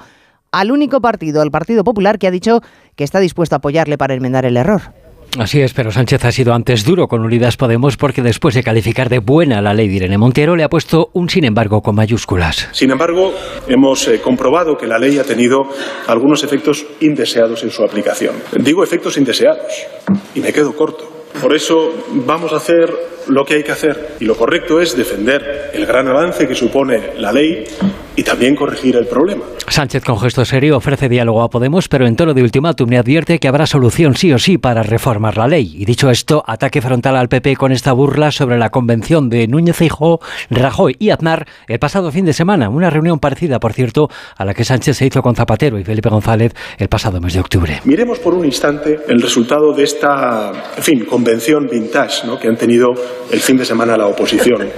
al 0.54 0.72
único 0.72 1.02
partido, 1.02 1.42
al 1.42 1.52
Partido 1.52 1.84
Popular, 1.84 2.18
que 2.20 2.28
ha 2.28 2.32
dicho 2.32 2.62
que 2.96 3.04
está 3.04 3.20
dispuesto 3.20 3.56
a 3.56 3.58
apoyarle 3.58 3.98
para 3.98 4.14
enmendar 4.14 4.46
el 4.46 4.56
error. 4.56 4.94
Así 5.40 5.62
es, 5.62 5.74
pero 5.74 5.92
Sánchez 5.92 6.26
ha 6.26 6.32
sido 6.32 6.54
antes 6.54 6.84
duro 6.84 7.08
con 7.08 7.22
Unidas 7.22 7.58
Podemos 7.58 7.96
porque 7.96 8.24
después 8.24 8.56
de 8.56 8.64
calificar 8.64 9.08
de 9.08 9.20
buena 9.20 9.62
la 9.62 9.74
ley 9.74 9.88
de 9.88 9.96
Irene 9.96 10.18
Montero 10.18 10.56
le 10.56 10.64
ha 10.64 10.70
puesto 10.70 11.10
un 11.14 11.30
sin 11.30 11.46
embargo 11.46 11.82
con 11.82 11.96
mayúsculas. 11.96 12.70
Sin 12.72 12.90
embargo, 12.90 13.34
hemos 13.68 14.08
eh, 14.08 14.20
comprobado 14.20 14.78
que 14.78 14.88
la 14.88 14.98
ley 14.98 15.20
ha 15.20 15.24
tenido 15.24 15.70
algunos 16.08 16.44
efectos 16.44 16.88
indeseados 17.02 17.64
en 17.64 17.70
su 17.70 17.84
aplicación. 17.84 18.36
Digo 18.60 18.84
efectos 18.84 19.16
indeseados 19.18 19.72
y 20.34 20.40
me 20.40 20.52
quedo 20.52 20.76
corto. 20.76 21.08
Por 21.40 21.56
eso 21.56 21.94
vamos 22.26 22.52
a 22.52 22.58
hacer 22.58 22.92
lo 23.28 23.46
que 23.46 23.56
hay 23.56 23.64
que 23.64 23.72
hacer 23.72 24.16
y 24.20 24.26
lo 24.26 24.36
correcto 24.36 24.82
es 24.82 24.96
defender 24.96 25.72
el 25.74 25.86
gran 25.86 26.08
avance 26.08 26.48
que 26.48 26.56
supone 26.56 27.12
la 27.18 27.32
ley 27.32 27.66
y 28.18 28.24
también 28.24 28.56
corregir 28.56 28.96
el 28.96 29.06
problema. 29.06 29.44
Sánchez, 29.70 30.04
con 30.04 30.20
gesto 30.20 30.44
serio, 30.44 30.78
ofrece 30.78 31.08
diálogo 31.08 31.44
a 31.44 31.50
Podemos, 31.50 31.88
pero 31.88 32.08
en 32.08 32.16
tono 32.16 32.34
de 32.34 32.42
ultimátum 32.42 32.90
le 32.90 32.98
advierte 32.98 33.38
que 33.38 33.48
habrá 33.48 33.68
solución 33.68 34.16
sí 34.16 34.34
o 34.34 34.40
sí 34.40 34.58
para 34.58 34.82
reformar 34.82 35.38
la 35.38 35.48
ley. 35.48 35.74
Y 35.76 35.86
dicho 35.86 36.10
esto, 36.10 36.44
ataque 36.48 36.82
frontal 36.82 37.16
al 37.16 37.30
PP 37.30 37.56
con 37.58 37.72
esta 37.72 37.94
burla 37.94 38.32
sobre 38.32 38.58
la 38.58 38.70
convención 38.70 39.30
de 39.30 39.48
Núñez 39.48 39.76
Feijóo, 39.76 40.20
Rajoy 40.50 40.96
y 40.98 41.12
Aznar 41.12 41.48
el 41.68 41.78
pasado 41.80 42.12
fin 42.12 42.26
de 42.26 42.34
semana. 42.34 42.70
Una 42.70 42.90
reunión 42.90 43.20
parecida, 43.20 43.60
por 43.60 43.74
cierto, 43.74 44.10
a 44.36 44.46
la 44.46 44.54
que 44.54 44.64
Sánchez 44.64 44.98
se 44.98 45.06
hizo 45.06 45.22
con 45.22 45.36
Zapatero 45.36 45.78
y 45.78 45.84
Felipe 45.84 46.10
González 46.10 46.54
el 46.80 46.88
pasado 46.88 47.22
mes 47.22 47.34
de 47.34 47.42
octubre. 47.42 47.82
Miremos 47.84 48.18
por 48.20 48.34
un 48.34 48.46
instante 48.46 49.02
el 49.08 49.22
resultado 49.22 49.74
de 49.74 49.84
esta, 49.84 50.72
en 50.76 50.84
fin, 50.84 51.06
convención 51.06 51.68
vintage 51.70 52.26
¿no? 52.26 52.40
que 52.40 52.48
han 52.48 52.58
tenido 52.58 52.96
el 53.32 53.40
fin 53.42 53.58
de 53.58 53.66
semana 53.66 53.98
la 53.98 54.08
oposición. 54.08 54.70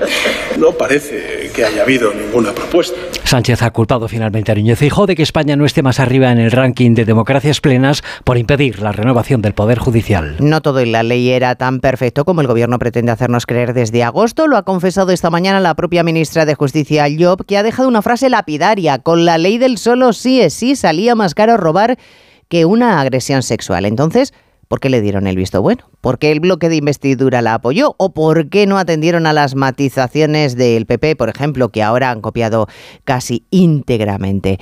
No 0.58 0.72
parece 0.72 1.51
que 1.53 1.65
haya 1.65 1.84
habido 1.84 2.13
ninguna 2.13 2.51
propuesta. 2.51 2.98
Sánchez 3.24 3.62
ha 3.62 3.72
culpado 3.72 4.08
finalmente 4.08 4.51
a 4.51 4.55
Núñez 4.55 4.79
Feijóo 4.79 5.05
de 5.05 5.15
que 5.15 5.24
España 5.24 5.55
no 5.55 5.65
esté 5.65 5.84
más 5.84 6.00
arriba 6.00 6.31
en 6.31 6.39
el 6.39 6.51
ranking 6.51 6.96
de 6.96 7.05
democracias 7.05 7.62
plenas 7.62 8.03
por 8.24 8.38
impedir 8.38 8.81
la 8.81 8.91
renovación 8.91 9.41
del 9.41 9.53
Poder 9.53 9.77
Judicial. 9.77 10.38
No 10.39 10.62
todo 10.62 10.79
en 10.79 10.91
la 10.91 11.03
ley 11.03 11.29
era 11.29 11.55
tan 11.55 11.79
perfecto 11.79 12.25
como 12.25 12.41
el 12.41 12.48
gobierno 12.48 12.79
pretende 12.79 13.12
hacernos 13.12 13.46
creer 13.46 13.74
desde 13.74 14.03
agosto. 14.03 14.48
Lo 14.48 14.58
ha 14.58 14.63
confesado 14.63 15.12
esta 15.12 15.29
mañana 15.29 15.60
la 15.60 15.75
propia 15.75 16.03
ministra 16.03 16.46
de 16.46 16.55
Justicia, 16.55 17.05
Job, 17.17 17.46
que 17.46 17.58
ha 17.58 17.63
dejado 17.63 17.88
una 17.88 18.01
frase 18.01 18.29
lapidaria. 18.29 19.00
Con 19.00 19.25
la 19.25 19.38
ley 19.38 19.58
del 19.58 19.77
solo 19.77 20.13
sí 20.13 20.41
es 20.41 20.53
sí 20.53 20.75
salía 20.75 21.15
más 21.15 21.36
caro 21.36 21.58
robar 21.58 21.98
que 22.48 22.65
una 22.65 23.00
agresión 23.00 23.43
sexual. 23.43 23.86
Entonces, 23.86 24.34
¿Por 24.70 24.80
qué 24.80 24.92
le 24.92 25.02
dieron 25.02 25.26
el 25.26 25.36
visto 25.36 25.64
bueno? 25.64 25.90
¿Por 26.00 26.20
qué 26.20 26.32
el 26.32 26.42
bloque 26.42 26.70
de 26.70 26.76
investidura 26.76 27.42
la 27.42 27.56
apoyó? 27.56 27.96
¿O 27.98 28.14
por 28.14 28.50
qué 28.50 28.68
no 28.68 28.78
atendieron 28.78 29.26
a 29.26 29.34
las 29.34 29.56
matizaciones 29.56 30.56
del 30.56 30.86
PP, 30.86 31.16
por 31.16 31.28
ejemplo, 31.28 31.70
que 31.70 31.82
ahora 31.82 32.12
han 32.12 32.22
copiado 32.22 32.68
casi 33.04 33.48
íntegramente? 33.50 34.60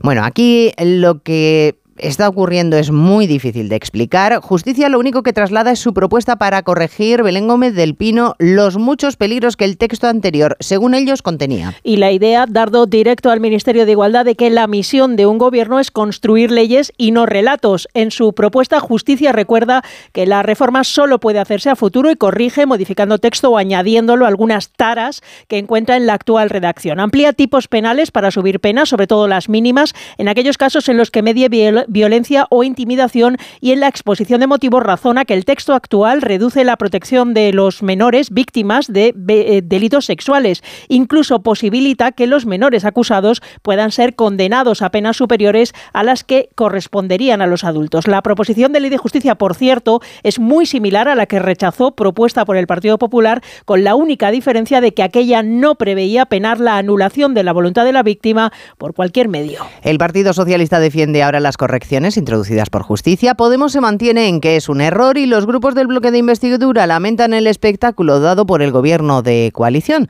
Bueno, 0.00 0.22
aquí 0.24 0.70
lo 0.78 1.24
que 1.24 1.77
está 1.98 2.28
ocurriendo 2.28 2.76
es 2.76 2.90
muy 2.90 3.26
difícil 3.26 3.68
de 3.68 3.76
explicar. 3.76 4.40
Justicia 4.40 4.88
lo 4.88 4.98
único 4.98 5.22
que 5.22 5.32
traslada 5.32 5.72
es 5.72 5.78
su 5.78 5.94
propuesta 5.94 6.36
para 6.36 6.62
corregir, 6.62 7.22
Belén 7.22 7.48
Gómez 7.48 7.74
del 7.74 7.94
Pino, 7.94 8.34
los 8.38 8.78
muchos 8.78 9.16
peligros 9.16 9.56
que 9.56 9.64
el 9.64 9.76
texto 9.76 10.06
anterior, 10.06 10.56
según 10.60 10.94
ellos, 10.94 11.22
contenía. 11.22 11.74
Y 11.82 11.96
la 11.96 12.12
idea, 12.12 12.46
dardo 12.48 12.86
directo 12.86 13.30
al 13.30 13.40
Ministerio 13.40 13.86
de 13.86 13.92
Igualdad 13.92 14.24
de 14.24 14.34
que 14.34 14.50
la 14.50 14.66
misión 14.66 15.16
de 15.16 15.26
un 15.26 15.38
gobierno 15.38 15.80
es 15.80 15.90
construir 15.90 16.50
leyes 16.50 16.92
y 16.96 17.10
no 17.10 17.26
relatos. 17.26 17.88
En 17.94 18.10
su 18.10 18.32
propuesta, 18.32 18.80
Justicia 18.80 19.32
recuerda 19.32 19.82
que 20.12 20.26
la 20.26 20.42
reforma 20.42 20.84
solo 20.84 21.20
puede 21.20 21.38
hacerse 21.38 21.70
a 21.70 21.76
futuro 21.76 22.10
y 22.10 22.16
corrige 22.16 22.66
modificando 22.66 23.18
texto 23.18 23.50
o 23.50 23.58
añadiéndolo 23.58 24.26
algunas 24.26 24.70
taras 24.70 25.22
que 25.48 25.58
encuentra 25.58 25.96
en 25.96 26.06
la 26.06 26.14
actual 26.14 26.50
redacción. 26.50 27.00
Amplía 27.00 27.32
tipos 27.32 27.68
penales 27.68 28.10
para 28.10 28.30
subir 28.30 28.60
penas, 28.60 28.88
sobre 28.88 29.06
todo 29.06 29.28
las 29.28 29.48
mínimas, 29.48 29.94
en 30.16 30.28
aquellos 30.28 30.58
casos 30.58 30.88
en 30.88 30.96
los 30.96 31.10
que 31.10 31.22
medie 31.22 31.48
violencia 31.88 32.46
o 32.50 32.62
intimidación 32.62 33.36
y 33.60 33.72
en 33.72 33.80
la 33.80 33.88
exposición 33.88 34.40
de 34.40 34.46
motivos 34.46 34.82
razona 34.82 35.24
que 35.24 35.34
el 35.34 35.44
texto 35.44 35.74
actual 35.74 36.22
reduce 36.22 36.64
la 36.64 36.76
protección 36.76 37.34
de 37.34 37.52
los 37.52 37.82
menores 37.82 38.30
víctimas 38.30 38.92
de 38.92 39.14
eh, 39.28 39.62
delitos 39.64 40.04
sexuales. 40.04 40.62
Incluso 40.88 41.42
posibilita 41.42 42.12
que 42.12 42.26
los 42.26 42.46
menores 42.46 42.84
acusados 42.84 43.42
puedan 43.62 43.90
ser 43.90 44.14
condenados 44.14 44.82
a 44.82 44.90
penas 44.90 45.16
superiores 45.16 45.72
a 45.92 46.02
las 46.02 46.24
que 46.24 46.50
corresponderían 46.54 47.40
a 47.40 47.46
los 47.46 47.64
adultos. 47.64 48.06
La 48.06 48.22
proposición 48.22 48.72
de 48.72 48.80
ley 48.80 48.90
de 48.90 48.98
justicia, 48.98 49.34
por 49.36 49.54
cierto, 49.54 50.00
es 50.22 50.38
muy 50.38 50.66
similar 50.66 51.08
a 51.08 51.14
la 51.14 51.26
que 51.26 51.38
rechazó 51.38 51.92
propuesta 51.92 52.44
por 52.44 52.56
el 52.56 52.66
Partido 52.66 52.98
Popular, 52.98 53.42
con 53.64 53.84
la 53.84 53.94
única 53.94 54.30
diferencia 54.30 54.80
de 54.80 54.92
que 54.92 55.02
aquella 55.02 55.42
no 55.42 55.76
preveía 55.76 56.26
penar 56.26 56.60
la 56.60 56.76
anulación 56.76 57.34
de 57.34 57.44
la 57.44 57.52
voluntad 57.52 57.84
de 57.84 57.92
la 57.92 58.02
víctima 58.02 58.52
por 58.76 58.94
cualquier 58.94 59.28
medio. 59.28 59.64
El 59.82 59.98
Partido 59.98 60.32
Socialista 60.32 60.80
defiende 60.80 61.22
ahora 61.22 61.40
las 61.40 61.56
correcciones 61.56 61.77
introducidas 62.16 62.70
por 62.70 62.82
justicia, 62.82 63.34
Podemos 63.34 63.72
se 63.72 63.80
mantiene 63.80 64.28
en 64.28 64.40
que 64.40 64.56
es 64.56 64.68
un 64.68 64.80
error 64.80 65.18
y 65.18 65.26
los 65.26 65.46
grupos 65.46 65.74
del 65.74 65.86
bloque 65.86 66.10
de 66.10 66.18
investidura 66.18 66.86
lamentan 66.86 67.32
el 67.32 67.46
espectáculo 67.46 68.20
dado 68.20 68.46
por 68.46 68.62
el 68.62 68.72
gobierno 68.72 69.22
de 69.22 69.50
coalición. 69.52 70.08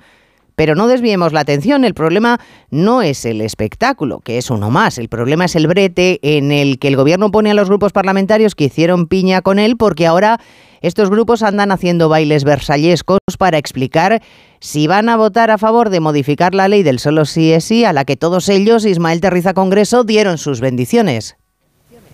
Pero 0.57 0.75
no 0.75 0.89
desviemos 0.89 1.33
la 1.33 1.41
atención, 1.41 1.85
el 1.85 1.95
problema 1.95 2.41
no 2.71 3.01
es 3.01 3.25
el 3.25 3.41
espectáculo, 3.43 4.19
que 4.19 4.39
es 4.39 4.51
uno 4.51 4.71
más, 4.71 4.99
el 4.99 5.09
problema 5.09 5.45
es 5.45 5.55
el 5.55 5.69
brete 5.69 6.19
en 6.23 6.51
el 6.51 6.81
que 6.81 6.89
el 6.89 6.97
gobierno 6.97 7.31
pone 7.31 7.53
a 7.53 7.55
los 7.55 7.69
grupos 7.69 7.93
parlamentarios 7.93 8.57
que 8.57 8.65
hicieron 8.65 9.07
piña 9.07 9.41
con 9.41 9.61
él, 9.61 9.77
porque 9.77 10.07
ahora 10.07 10.41
estos 10.81 11.11
grupos 11.11 11.45
andan 11.45 11.71
haciendo 11.71 12.09
bailes 12.09 12.43
versallescos 12.43 13.21
para 13.39 13.59
explicar 13.59 14.21
si 14.59 14.89
van 14.89 15.09
a 15.09 15.17
votar 15.17 15.53
a 15.53 15.59
favor 15.59 15.91
de 15.91 16.01
modificar 16.01 16.57
la 16.57 16.67
ley 16.67 16.83
del 16.83 16.99
solo 16.99 17.25
sí 17.25 17.53
es 17.53 17.65
sí, 17.65 17.85
a 17.85 17.93
la 17.93 18.05
que 18.05 18.17
todos 18.17 18.49
ellos, 18.49 18.85
Ismael 18.85 19.21
Terriza 19.21 19.55
Congreso, 19.55 20.03
dieron 20.03 20.39
sus 20.39 20.61
bendiciones 20.61 21.38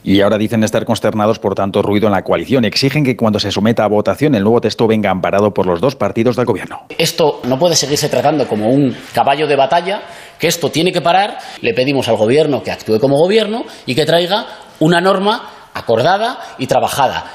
y 0.04 0.20
ahora 0.20 0.38
dicen 0.38 0.62
estar 0.62 0.84
consternados 0.84 1.38
por 1.38 1.54
tanto 1.54 1.82
ruido 1.82 2.06
en 2.06 2.12
la 2.12 2.22
coalición. 2.22 2.64
Exigen 2.64 3.04
que 3.04 3.16
cuando 3.16 3.40
se 3.40 3.50
someta 3.50 3.84
a 3.84 3.88
votación 3.88 4.34
el 4.34 4.42
nuevo 4.42 4.60
texto 4.60 4.86
venga 4.86 5.10
amparado 5.10 5.52
por 5.52 5.66
los 5.66 5.80
dos 5.80 5.96
partidos 5.96 6.36
del 6.36 6.44
gobierno. 6.44 6.82
Esto 6.96 7.40
no 7.44 7.58
puede 7.58 7.74
seguirse 7.74 8.08
tratando 8.08 8.46
como 8.46 8.68
un 8.68 8.94
caballo 9.14 9.46
de 9.46 9.56
batalla, 9.56 10.02
que 10.38 10.46
esto 10.46 10.70
tiene 10.70 10.92
que 10.92 11.00
parar. 11.00 11.38
Le 11.62 11.72
pedimos 11.72 12.06
al 12.08 12.16
gobierno 12.16 12.62
que 12.62 12.70
actúe 12.70 13.00
como 13.00 13.16
gobierno 13.16 13.64
y 13.86 13.94
que 13.94 14.04
traiga 14.04 14.46
una 14.78 15.00
norma 15.00 15.48
acordada 15.72 16.38
y 16.58 16.66
trabajada 16.66 17.34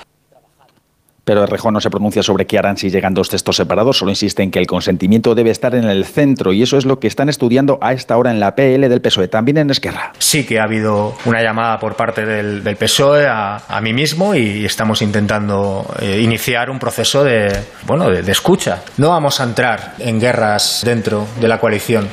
pero 1.29 1.45
Rejón 1.45 1.75
no 1.75 1.79
se 1.79 1.91
pronuncia 1.91 2.23
sobre 2.23 2.47
qué 2.47 2.57
harán 2.57 2.75
si 2.75 2.89
llegan 2.89 3.13
dos 3.13 3.29
textos 3.29 3.55
separados, 3.55 3.99
solo 3.99 4.09
insiste 4.09 4.41
en 4.41 4.49
que 4.49 4.57
el 4.57 4.65
consentimiento 4.65 5.35
debe 5.35 5.51
estar 5.51 5.75
en 5.75 5.83
el 5.83 6.05
centro 6.05 6.53
y 6.53 6.63
eso 6.63 6.75
es 6.75 6.85
lo 6.85 6.99
que 6.99 7.05
están 7.05 7.29
estudiando 7.29 7.77
a 7.83 7.93
esta 7.93 8.17
hora 8.17 8.31
en 8.31 8.39
la 8.39 8.55
PL 8.55 8.89
del 8.89 8.99
PSOE, 8.99 9.27
también 9.27 9.59
en 9.59 9.69
Esquerra. 9.69 10.11
Sí 10.17 10.43
que 10.43 10.59
ha 10.59 10.63
habido 10.63 11.13
una 11.25 11.43
llamada 11.43 11.79
por 11.79 11.95
parte 11.95 12.25
del, 12.25 12.63
PSOE 12.75 13.27
a, 13.27 13.79
mí 13.79 13.93
mismo 13.93 14.33
y 14.33 14.65
estamos 14.65 15.03
intentando 15.03 15.85
eh, 16.01 16.19
iniciar 16.19 16.71
un 16.71 16.79
proceso 16.79 17.23
de, 17.23 17.55
bueno, 17.85 18.09
de 18.09 18.31
escucha. 18.31 18.81
No 18.97 19.09
vamos 19.09 19.39
a 19.39 19.43
entrar 19.43 19.93
en 19.99 20.19
guerras 20.19 20.81
dentro 20.83 21.27
de 21.39 21.47
la 21.47 21.59
coalición 21.59 22.09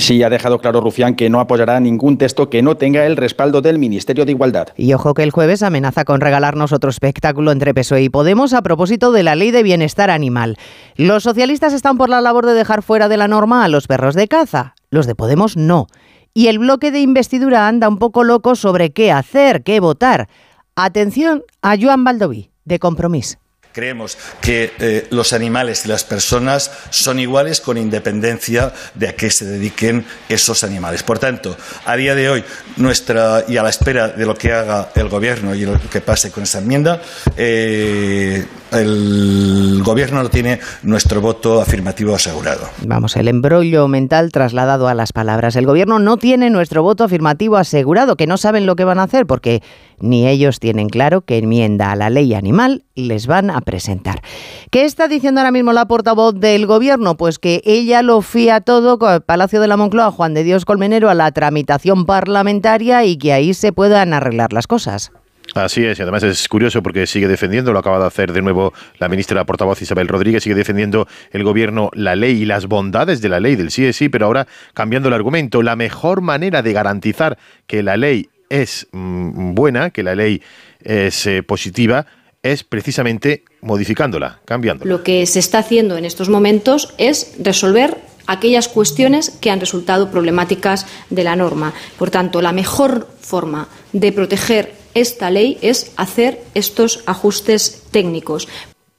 Sí, 0.00 0.22
ha 0.22 0.30
dejado 0.30 0.60
claro 0.60 0.80
Rufián 0.80 1.14
que 1.14 1.28
no 1.28 1.40
apoyará 1.40 1.78
ningún 1.78 2.16
texto 2.16 2.48
que 2.48 2.62
no 2.62 2.78
tenga 2.78 3.04
el 3.04 3.18
respaldo 3.18 3.60
del 3.60 3.78
Ministerio 3.78 4.24
de 4.24 4.32
Igualdad. 4.32 4.68
Y 4.74 4.94
ojo 4.94 5.12
que 5.12 5.22
el 5.22 5.30
jueves 5.30 5.62
amenaza 5.62 6.06
con 6.06 6.22
regalarnos 6.22 6.72
otro 6.72 6.88
espectáculo 6.88 7.52
entre 7.52 7.74
PSOE 7.74 8.04
y 8.04 8.08
Podemos 8.08 8.54
a 8.54 8.62
propósito 8.62 9.12
de 9.12 9.22
la 9.22 9.36
ley 9.36 9.50
de 9.50 9.62
bienestar 9.62 10.08
animal. 10.08 10.56
Los 10.96 11.24
socialistas 11.24 11.74
están 11.74 11.98
por 11.98 12.08
la 12.08 12.22
labor 12.22 12.46
de 12.46 12.54
dejar 12.54 12.82
fuera 12.82 13.10
de 13.10 13.18
la 13.18 13.28
norma 13.28 13.62
a 13.62 13.68
los 13.68 13.88
perros 13.88 14.14
de 14.14 14.26
caza. 14.26 14.74
Los 14.88 15.06
de 15.06 15.14
Podemos 15.14 15.58
no. 15.58 15.86
Y 16.32 16.46
el 16.46 16.58
bloque 16.58 16.90
de 16.90 17.00
investidura 17.00 17.68
anda 17.68 17.86
un 17.86 17.98
poco 17.98 18.24
loco 18.24 18.54
sobre 18.54 18.92
qué 18.92 19.12
hacer, 19.12 19.62
qué 19.62 19.80
votar. 19.80 20.30
Atención 20.76 21.42
a 21.60 21.76
Joan 21.78 22.04
Baldoví, 22.04 22.50
de 22.64 22.78
Compromís. 22.78 23.36
Creemos 23.72 24.18
que 24.40 24.72
eh, 24.80 25.06
los 25.10 25.32
animales 25.32 25.84
y 25.84 25.88
las 25.88 26.02
personas 26.02 26.70
son 26.90 27.20
iguales 27.20 27.60
con 27.60 27.78
independencia 27.78 28.72
de 28.94 29.08
a 29.08 29.14
qué 29.14 29.30
se 29.30 29.44
dediquen 29.44 30.04
esos 30.28 30.64
animales. 30.64 31.02
Por 31.02 31.18
tanto, 31.18 31.56
a 31.84 31.96
día 31.96 32.14
de 32.14 32.28
hoy, 32.30 32.44
nuestra, 32.76 33.44
y 33.46 33.56
a 33.56 33.62
la 33.62 33.70
espera 33.70 34.08
de 34.08 34.26
lo 34.26 34.34
que 34.34 34.52
haga 34.52 34.90
el 34.94 35.08
Gobierno 35.08 35.54
y 35.54 35.66
lo 35.66 35.78
que 35.88 36.00
pase 36.00 36.30
con 36.30 36.42
esa 36.42 36.58
enmienda, 36.58 37.00
eh, 37.36 38.44
el 38.72 39.82
Gobierno 39.84 40.22
no 40.22 40.28
tiene 40.28 40.60
nuestro 40.82 41.20
voto 41.20 41.60
afirmativo 41.60 42.14
asegurado. 42.14 42.68
Vamos, 42.84 43.16
el 43.16 43.28
embrollo 43.28 43.88
mental 43.88 44.32
trasladado 44.32 44.88
a 44.88 44.94
las 44.94 45.12
palabras. 45.12 45.56
El 45.56 45.66
Gobierno 45.66 45.98
no 45.98 46.16
tiene 46.16 46.50
nuestro 46.50 46.82
voto 46.82 47.04
afirmativo 47.04 47.56
asegurado, 47.56 48.16
que 48.16 48.26
no 48.26 48.36
saben 48.36 48.66
lo 48.66 48.76
que 48.76 48.84
van 48.84 48.98
a 48.98 49.04
hacer 49.04 49.26
porque 49.26 49.62
ni 49.98 50.26
ellos 50.26 50.60
tienen 50.60 50.88
claro 50.88 51.22
qué 51.22 51.38
enmienda 51.38 51.92
a 51.92 51.96
la 51.96 52.10
ley 52.10 52.34
animal 52.34 52.84
les 52.94 53.26
van 53.26 53.50
a 53.50 53.60
presentar. 53.60 54.22
¿Qué 54.70 54.84
está 54.84 55.08
diciendo 55.08 55.40
ahora 55.40 55.52
mismo 55.52 55.72
la 55.72 55.86
portavoz 55.86 56.34
del 56.34 56.66
Gobierno? 56.66 57.16
Pues 57.16 57.38
que 57.38 57.62
ella 57.64 58.02
lo 58.02 58.22
fía 58.22 58.60
todo 58.60 58.98
con 58.98 59.12
el 59.12 59.20
Palacio 59.20 59.60
de 59.60 59.68
la 59.68 59.76
Moncloa, 59.76 60.10
Juan 60.10 60.34
de 60.34 60.44
Dios 60.44 60.64
Colmenero, 60.64 61.10
a 61.10 61.14
la 61.14 61.32
tramitación 61.32 62.06
parlamentaria 62.06 63.04
y 63.04 63.16
que 63.16 63.32
ahí 63.32 63.54
se 63.54 63.72
puedan 63.72 64.12
arreglar 64.14 64.52
las 64.52 64.66
cosas. 64.66 65.12
Así 65.54 65.84
es, 65.84 65.98
y 65.98 66.02
además 66.02 66.22
es 66.22 66.48
curioso 66.48 66.82
porque 66.82 67.06
sigue 67.06 67.28
defendiendo, 67.28 67.72
lo 67.72 67.78
acaba 67.78 67.98
de 67.98 68.06
hacer 68.06 68.32
de 68.32 68.42
nuevo 68.42 68.72
la 68.98 69.08
ministra 69.08 69.44
portavoz 69.44 69.82
Isabel 69.82 70.08
Rodríguez, 70.08 70.42
sigue 70.42 70.54
defendiendo 70.54 71.08
el 71.32 71.44
gobierno 71.44 71.90
la 71.94 72.16
ley 72.16 72.42
y 72.42 72.44
las 72.44 72.66
bondades 72.66 73.20
de 73.20 73.28
la 73.28 73.40
ley 73.40 73.56
del 73.56 73.70
sí, 73.70 74.08
pero 74.08 74.26
ahora 74.26 74.46
cambiando 74.74 75.08
el 75.08 75.14
argumento, 75.14 75.62
la 75.62 75.76
mejor 75.76 76.20
manera 76.20 76.62
de 76.62 76.72
garantizar 76.72 77.38
que 77.66 77.82
la 77.82 77.96
ley 77.96 78.28
es 78.48 78.88
mm, 78.92 79.54
buena, 79.54 79.90
que 79.90 80.02
la 80.02 80.14
ley 80.14 80.42
es 80.82 81.26
eh, 81.26 81.42
positiva, 81.42 82.06
es 82.42 82.64
precisamente 82.64 83.44
modificándola, 83.60 84.40
cambiándola. 84.44 84.88
Lo 84.88 85.02
que 85.02 85.26
se 85.26 85.38
está 85.38 85.58
haciendo 85.58 85.96
en 85.96 86.04
estos 86.04 86.28
momentos 86.28 86.94
es 86.98 87.34
resolver 87.38 87.98
aquellas 88.26 88.68
cuestiones 88.68 89.30
que 89.30 89.50
han 89.50 89.60
resultado 89.60 90.10
problemáticas 90.10 90.86
de 91.10 91.24
la 91.24 91.36
norma. 91.36 91.74
Por 91.98 92.10
tanto, 92.10 92.40
la 92.40 92.52
mejor 92.52 93.08
forma 93.20 93.68
de 93.92 94.12
proteger 94.12 94.79
esta 94.94 95.30
ley 95.30 95.58
es 95.62 95.92
hacer 95.96 96.40
estos 96.54 97.02
ajustes 97.06 97.84
técnicos. 97.90 98.48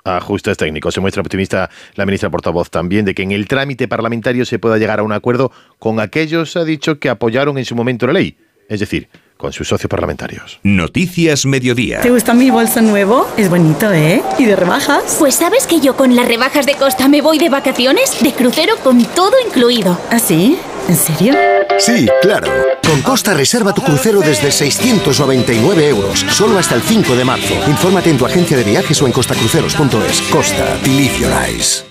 Ajustes 0.04 0.58
técnicos. 0.58 0.94
Se 0.94 1.00
muestra 1.00 1.22
optimista 1.22 1.70
la 1.96 2.06
ministra 2.06 2.30
portavoz 2.30 2.70
también 2.70 3.06
de 3.06 3.14
que 3.14 3.24
en 3.24 3.32
el 3.32 3.48
trámite 3.48 3.88
parlamentario 3.88 4.46
se 4.46 4.60
pueda 4.60 4.78
llegar 4.78 5.00
a 5.00 5.04
un 5.04 5.12
acuerdo 5.12 5.52
con 5.78 6.00
aquellos, 6.00 6.56
ha 6.58 6.64
dicho, 6.64 7.00
que 7.00 7.10
apoyaron 7.10 7.58
en 7.58 7.66
su 7.66 7.76
momento 7.76 8.08
la 8.08 8.14
ley. 8.14 8.38
Es 8.68 8.80
decir, 8.80 9.10
con 9.38 9.52
sus 9.52 9.68
socios 9.68 9.90
parlamentarios. 9.90 10.60
Noticias 10.64 11.46
Mediodía. 11.46 12.02
¿Te 12.02 12.12
gusta 12.12 12.34
mi 12.34 12.50
bolso 12.52 12.82
nuevo? 12.82 13.28
Es 13.38 13.50
bonito, 13.50 13.92
¿eh? 13.92 14.22
¿Y 14.38 14.46
de 14.46 14.56
rebajas? 14.56 15.18
Pues 15.20 15.36
sabes 15.36 15.68
que 15.68 15.80
yo 15.82 15.98
con 15.98 16.16
las 16.16 16.28
rebajas 16.28 16.66
de 16.66 16.76
Costa 16.76 17.08
me 17.08 17.22
voy 17.22 17.38
de 17.40 17.50
vacaciones, 17.50 18.22
de 18.22 18.32
crucero 18.34 18.76
con 18.84 19.04
todo 19.04 19.34
incluido. 19.46 20.00
¿Ah, 20.10 20.20
sí? 20.20 20.58
¿En 20.92 20.98
serio? 20.98 21.34
Sí, 21.80 22.06
claro. 22.22 22.52
Con 22.86 23.02
Costa 23.02 23.34
reserva 23.34 23.74
tu 23.74 23.82
crucero 23.82 24.20
desde 24.20 24.52
699 24.52 25.88
euros, 25.88 26.26
solo 26.32 26.60
hasta 26.60 26.76
el 26.76 26.82
5 26.82 27.16
de 27.16 27.24
marzo. 27.24 27.54
Infórmate 27.66 28.10
en 28.10 28.18
tu 28.18 28.26
agencia 28.26 28.58
de 28.58 28.66
viajes 28.66 29.02
o 29.02 29.06
en 29.06 29.14
costacruceros.es. 29.14 30.22
Costa, 30.24 30.78
believe 30.84 31.18
your 31.18 31.32
eyes. 31.32 31.86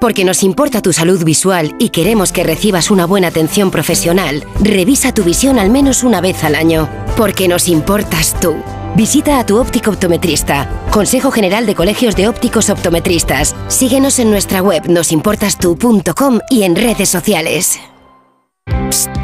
Porque 0.00 0.24
nos 0.24 0.44
importa 0.44 0.80
tu 0.82 0.92
salud 0.92 1.24
visual 1.24 1.74
y 1.80 1.88
queremos 1.88 2.30
que 2.30 2.44
recibas 2.44 2.92
una 2.92 3.06
buena 3.06 3.26
atención 3.26 3.72
profesional, 3.72 4.46
revisa 4.60 5.12
tu 5.12 5.24
visión 5.24 5.58
al 5.58 5.70
menos 5.70 6.04
una 6.04 6.20
vez 6.20 6.44
al 6.44 6.54
año. 6.54 6.88
Porque 7.16 7.48
nos 7.48 7.66
importas 7.66 8.38
tú. 8.38 8.54
Visita 8.94 9.40
a 9.40 9.46
tu 9.46 9.58
óptico 9.58 9.90
optometrista. 9.90 10.68
Consejo 10.92 11.32
General 11.32 11.66
de 11.66 11.74
Colegios 11.74 12.14
de 12.14 12.28
Ópticos 12.28 12.70
Optometristas. 12.70 13.56
Síguenos 13.66 14.20
en 14.20 14.30
nuestra 14.30 14.62
web 14.62 14.86
nosimportastu.com 14.86 16.38
y 16.50 16.62
en 16.62 16.76
redes 16.76 17.08
sociales. 17.08 17.80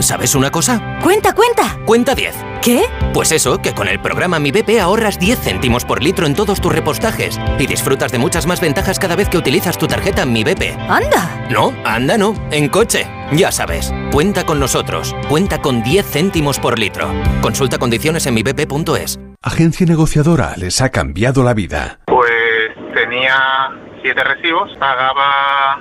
¿Sabes 0.00 0.34
una 0.34 0.50
cosa? 0.50 0.98
Cuenta, 1.02 1.34
cuenta. 1.34 1.78
Cuenta 1.84 2.14
10. 2.14 2.34
¿Qué? 2.62 2.82
Pues 3.12 3.32
eso, 3.32 3.58
que 3.58 3.74
con 3.74 3.88
el 3.88 4.00
programa 4.00 4.38
Mi 4.38 4.50
BP 4.50 4.80
ahorras 4.80 5.18
10 5.18 5.38
céntimos 5.38 5.84
por 5.84 6.02
litro 6.02 6.26
en 6.26 6.34
todos 6.34 6.60
tus 6.60 6.72
repostajes 6.72 7.38
y 7.58 7.66
disfrutas 7.66 8.12
de 8.12 8.18
muchas 8.18 8.46
más 8.46 8.60
ventajas 8.60 8.98
cada 8.98 9.16
vez 9.16 9.28
que 9.28 9.38
utilizas 9.38 9.78
tu 9.78 9.86
tarjeta 9.86 10.24
Mi 10.24 10.44
BP. 10.44 10.76
¡Anda! 10.88 11.46
No, 11.50 11.72
anda 11.84 12.16
no, 12.16 12.34
en 12.50 12.68
coche. 12.68 13.06
Ya 13.32 13.52
sabes, 13.52 13.92
cuenta 14.12 14.44
con 14.44 14.58
nosotros. 14.58 15.14
Cuenta 15.28 15.60
con 15.60 15.82
10 15.82 16.06
céntimos 16.06 16.58
por 16.58 16.78
litro. 16.78 17.10
Consulta 17.42 17.78
condiciones 17.78 18.26
en 18.26 18.34
mibp.es. 18.34 19.20
Agencia 19.42 19.86
negociadora 19.86 20.54
les 20.56 20.80
ha 20.80 20.90
cambiado 20.90 21.44
la 21.44 21.54
vida. 21.54 22.00
Pues 22.06 22.72
tenía 22.94 23.70
siete 24.02 24.24
recibos, 24.24 24.70
pagaba 24.78 25.80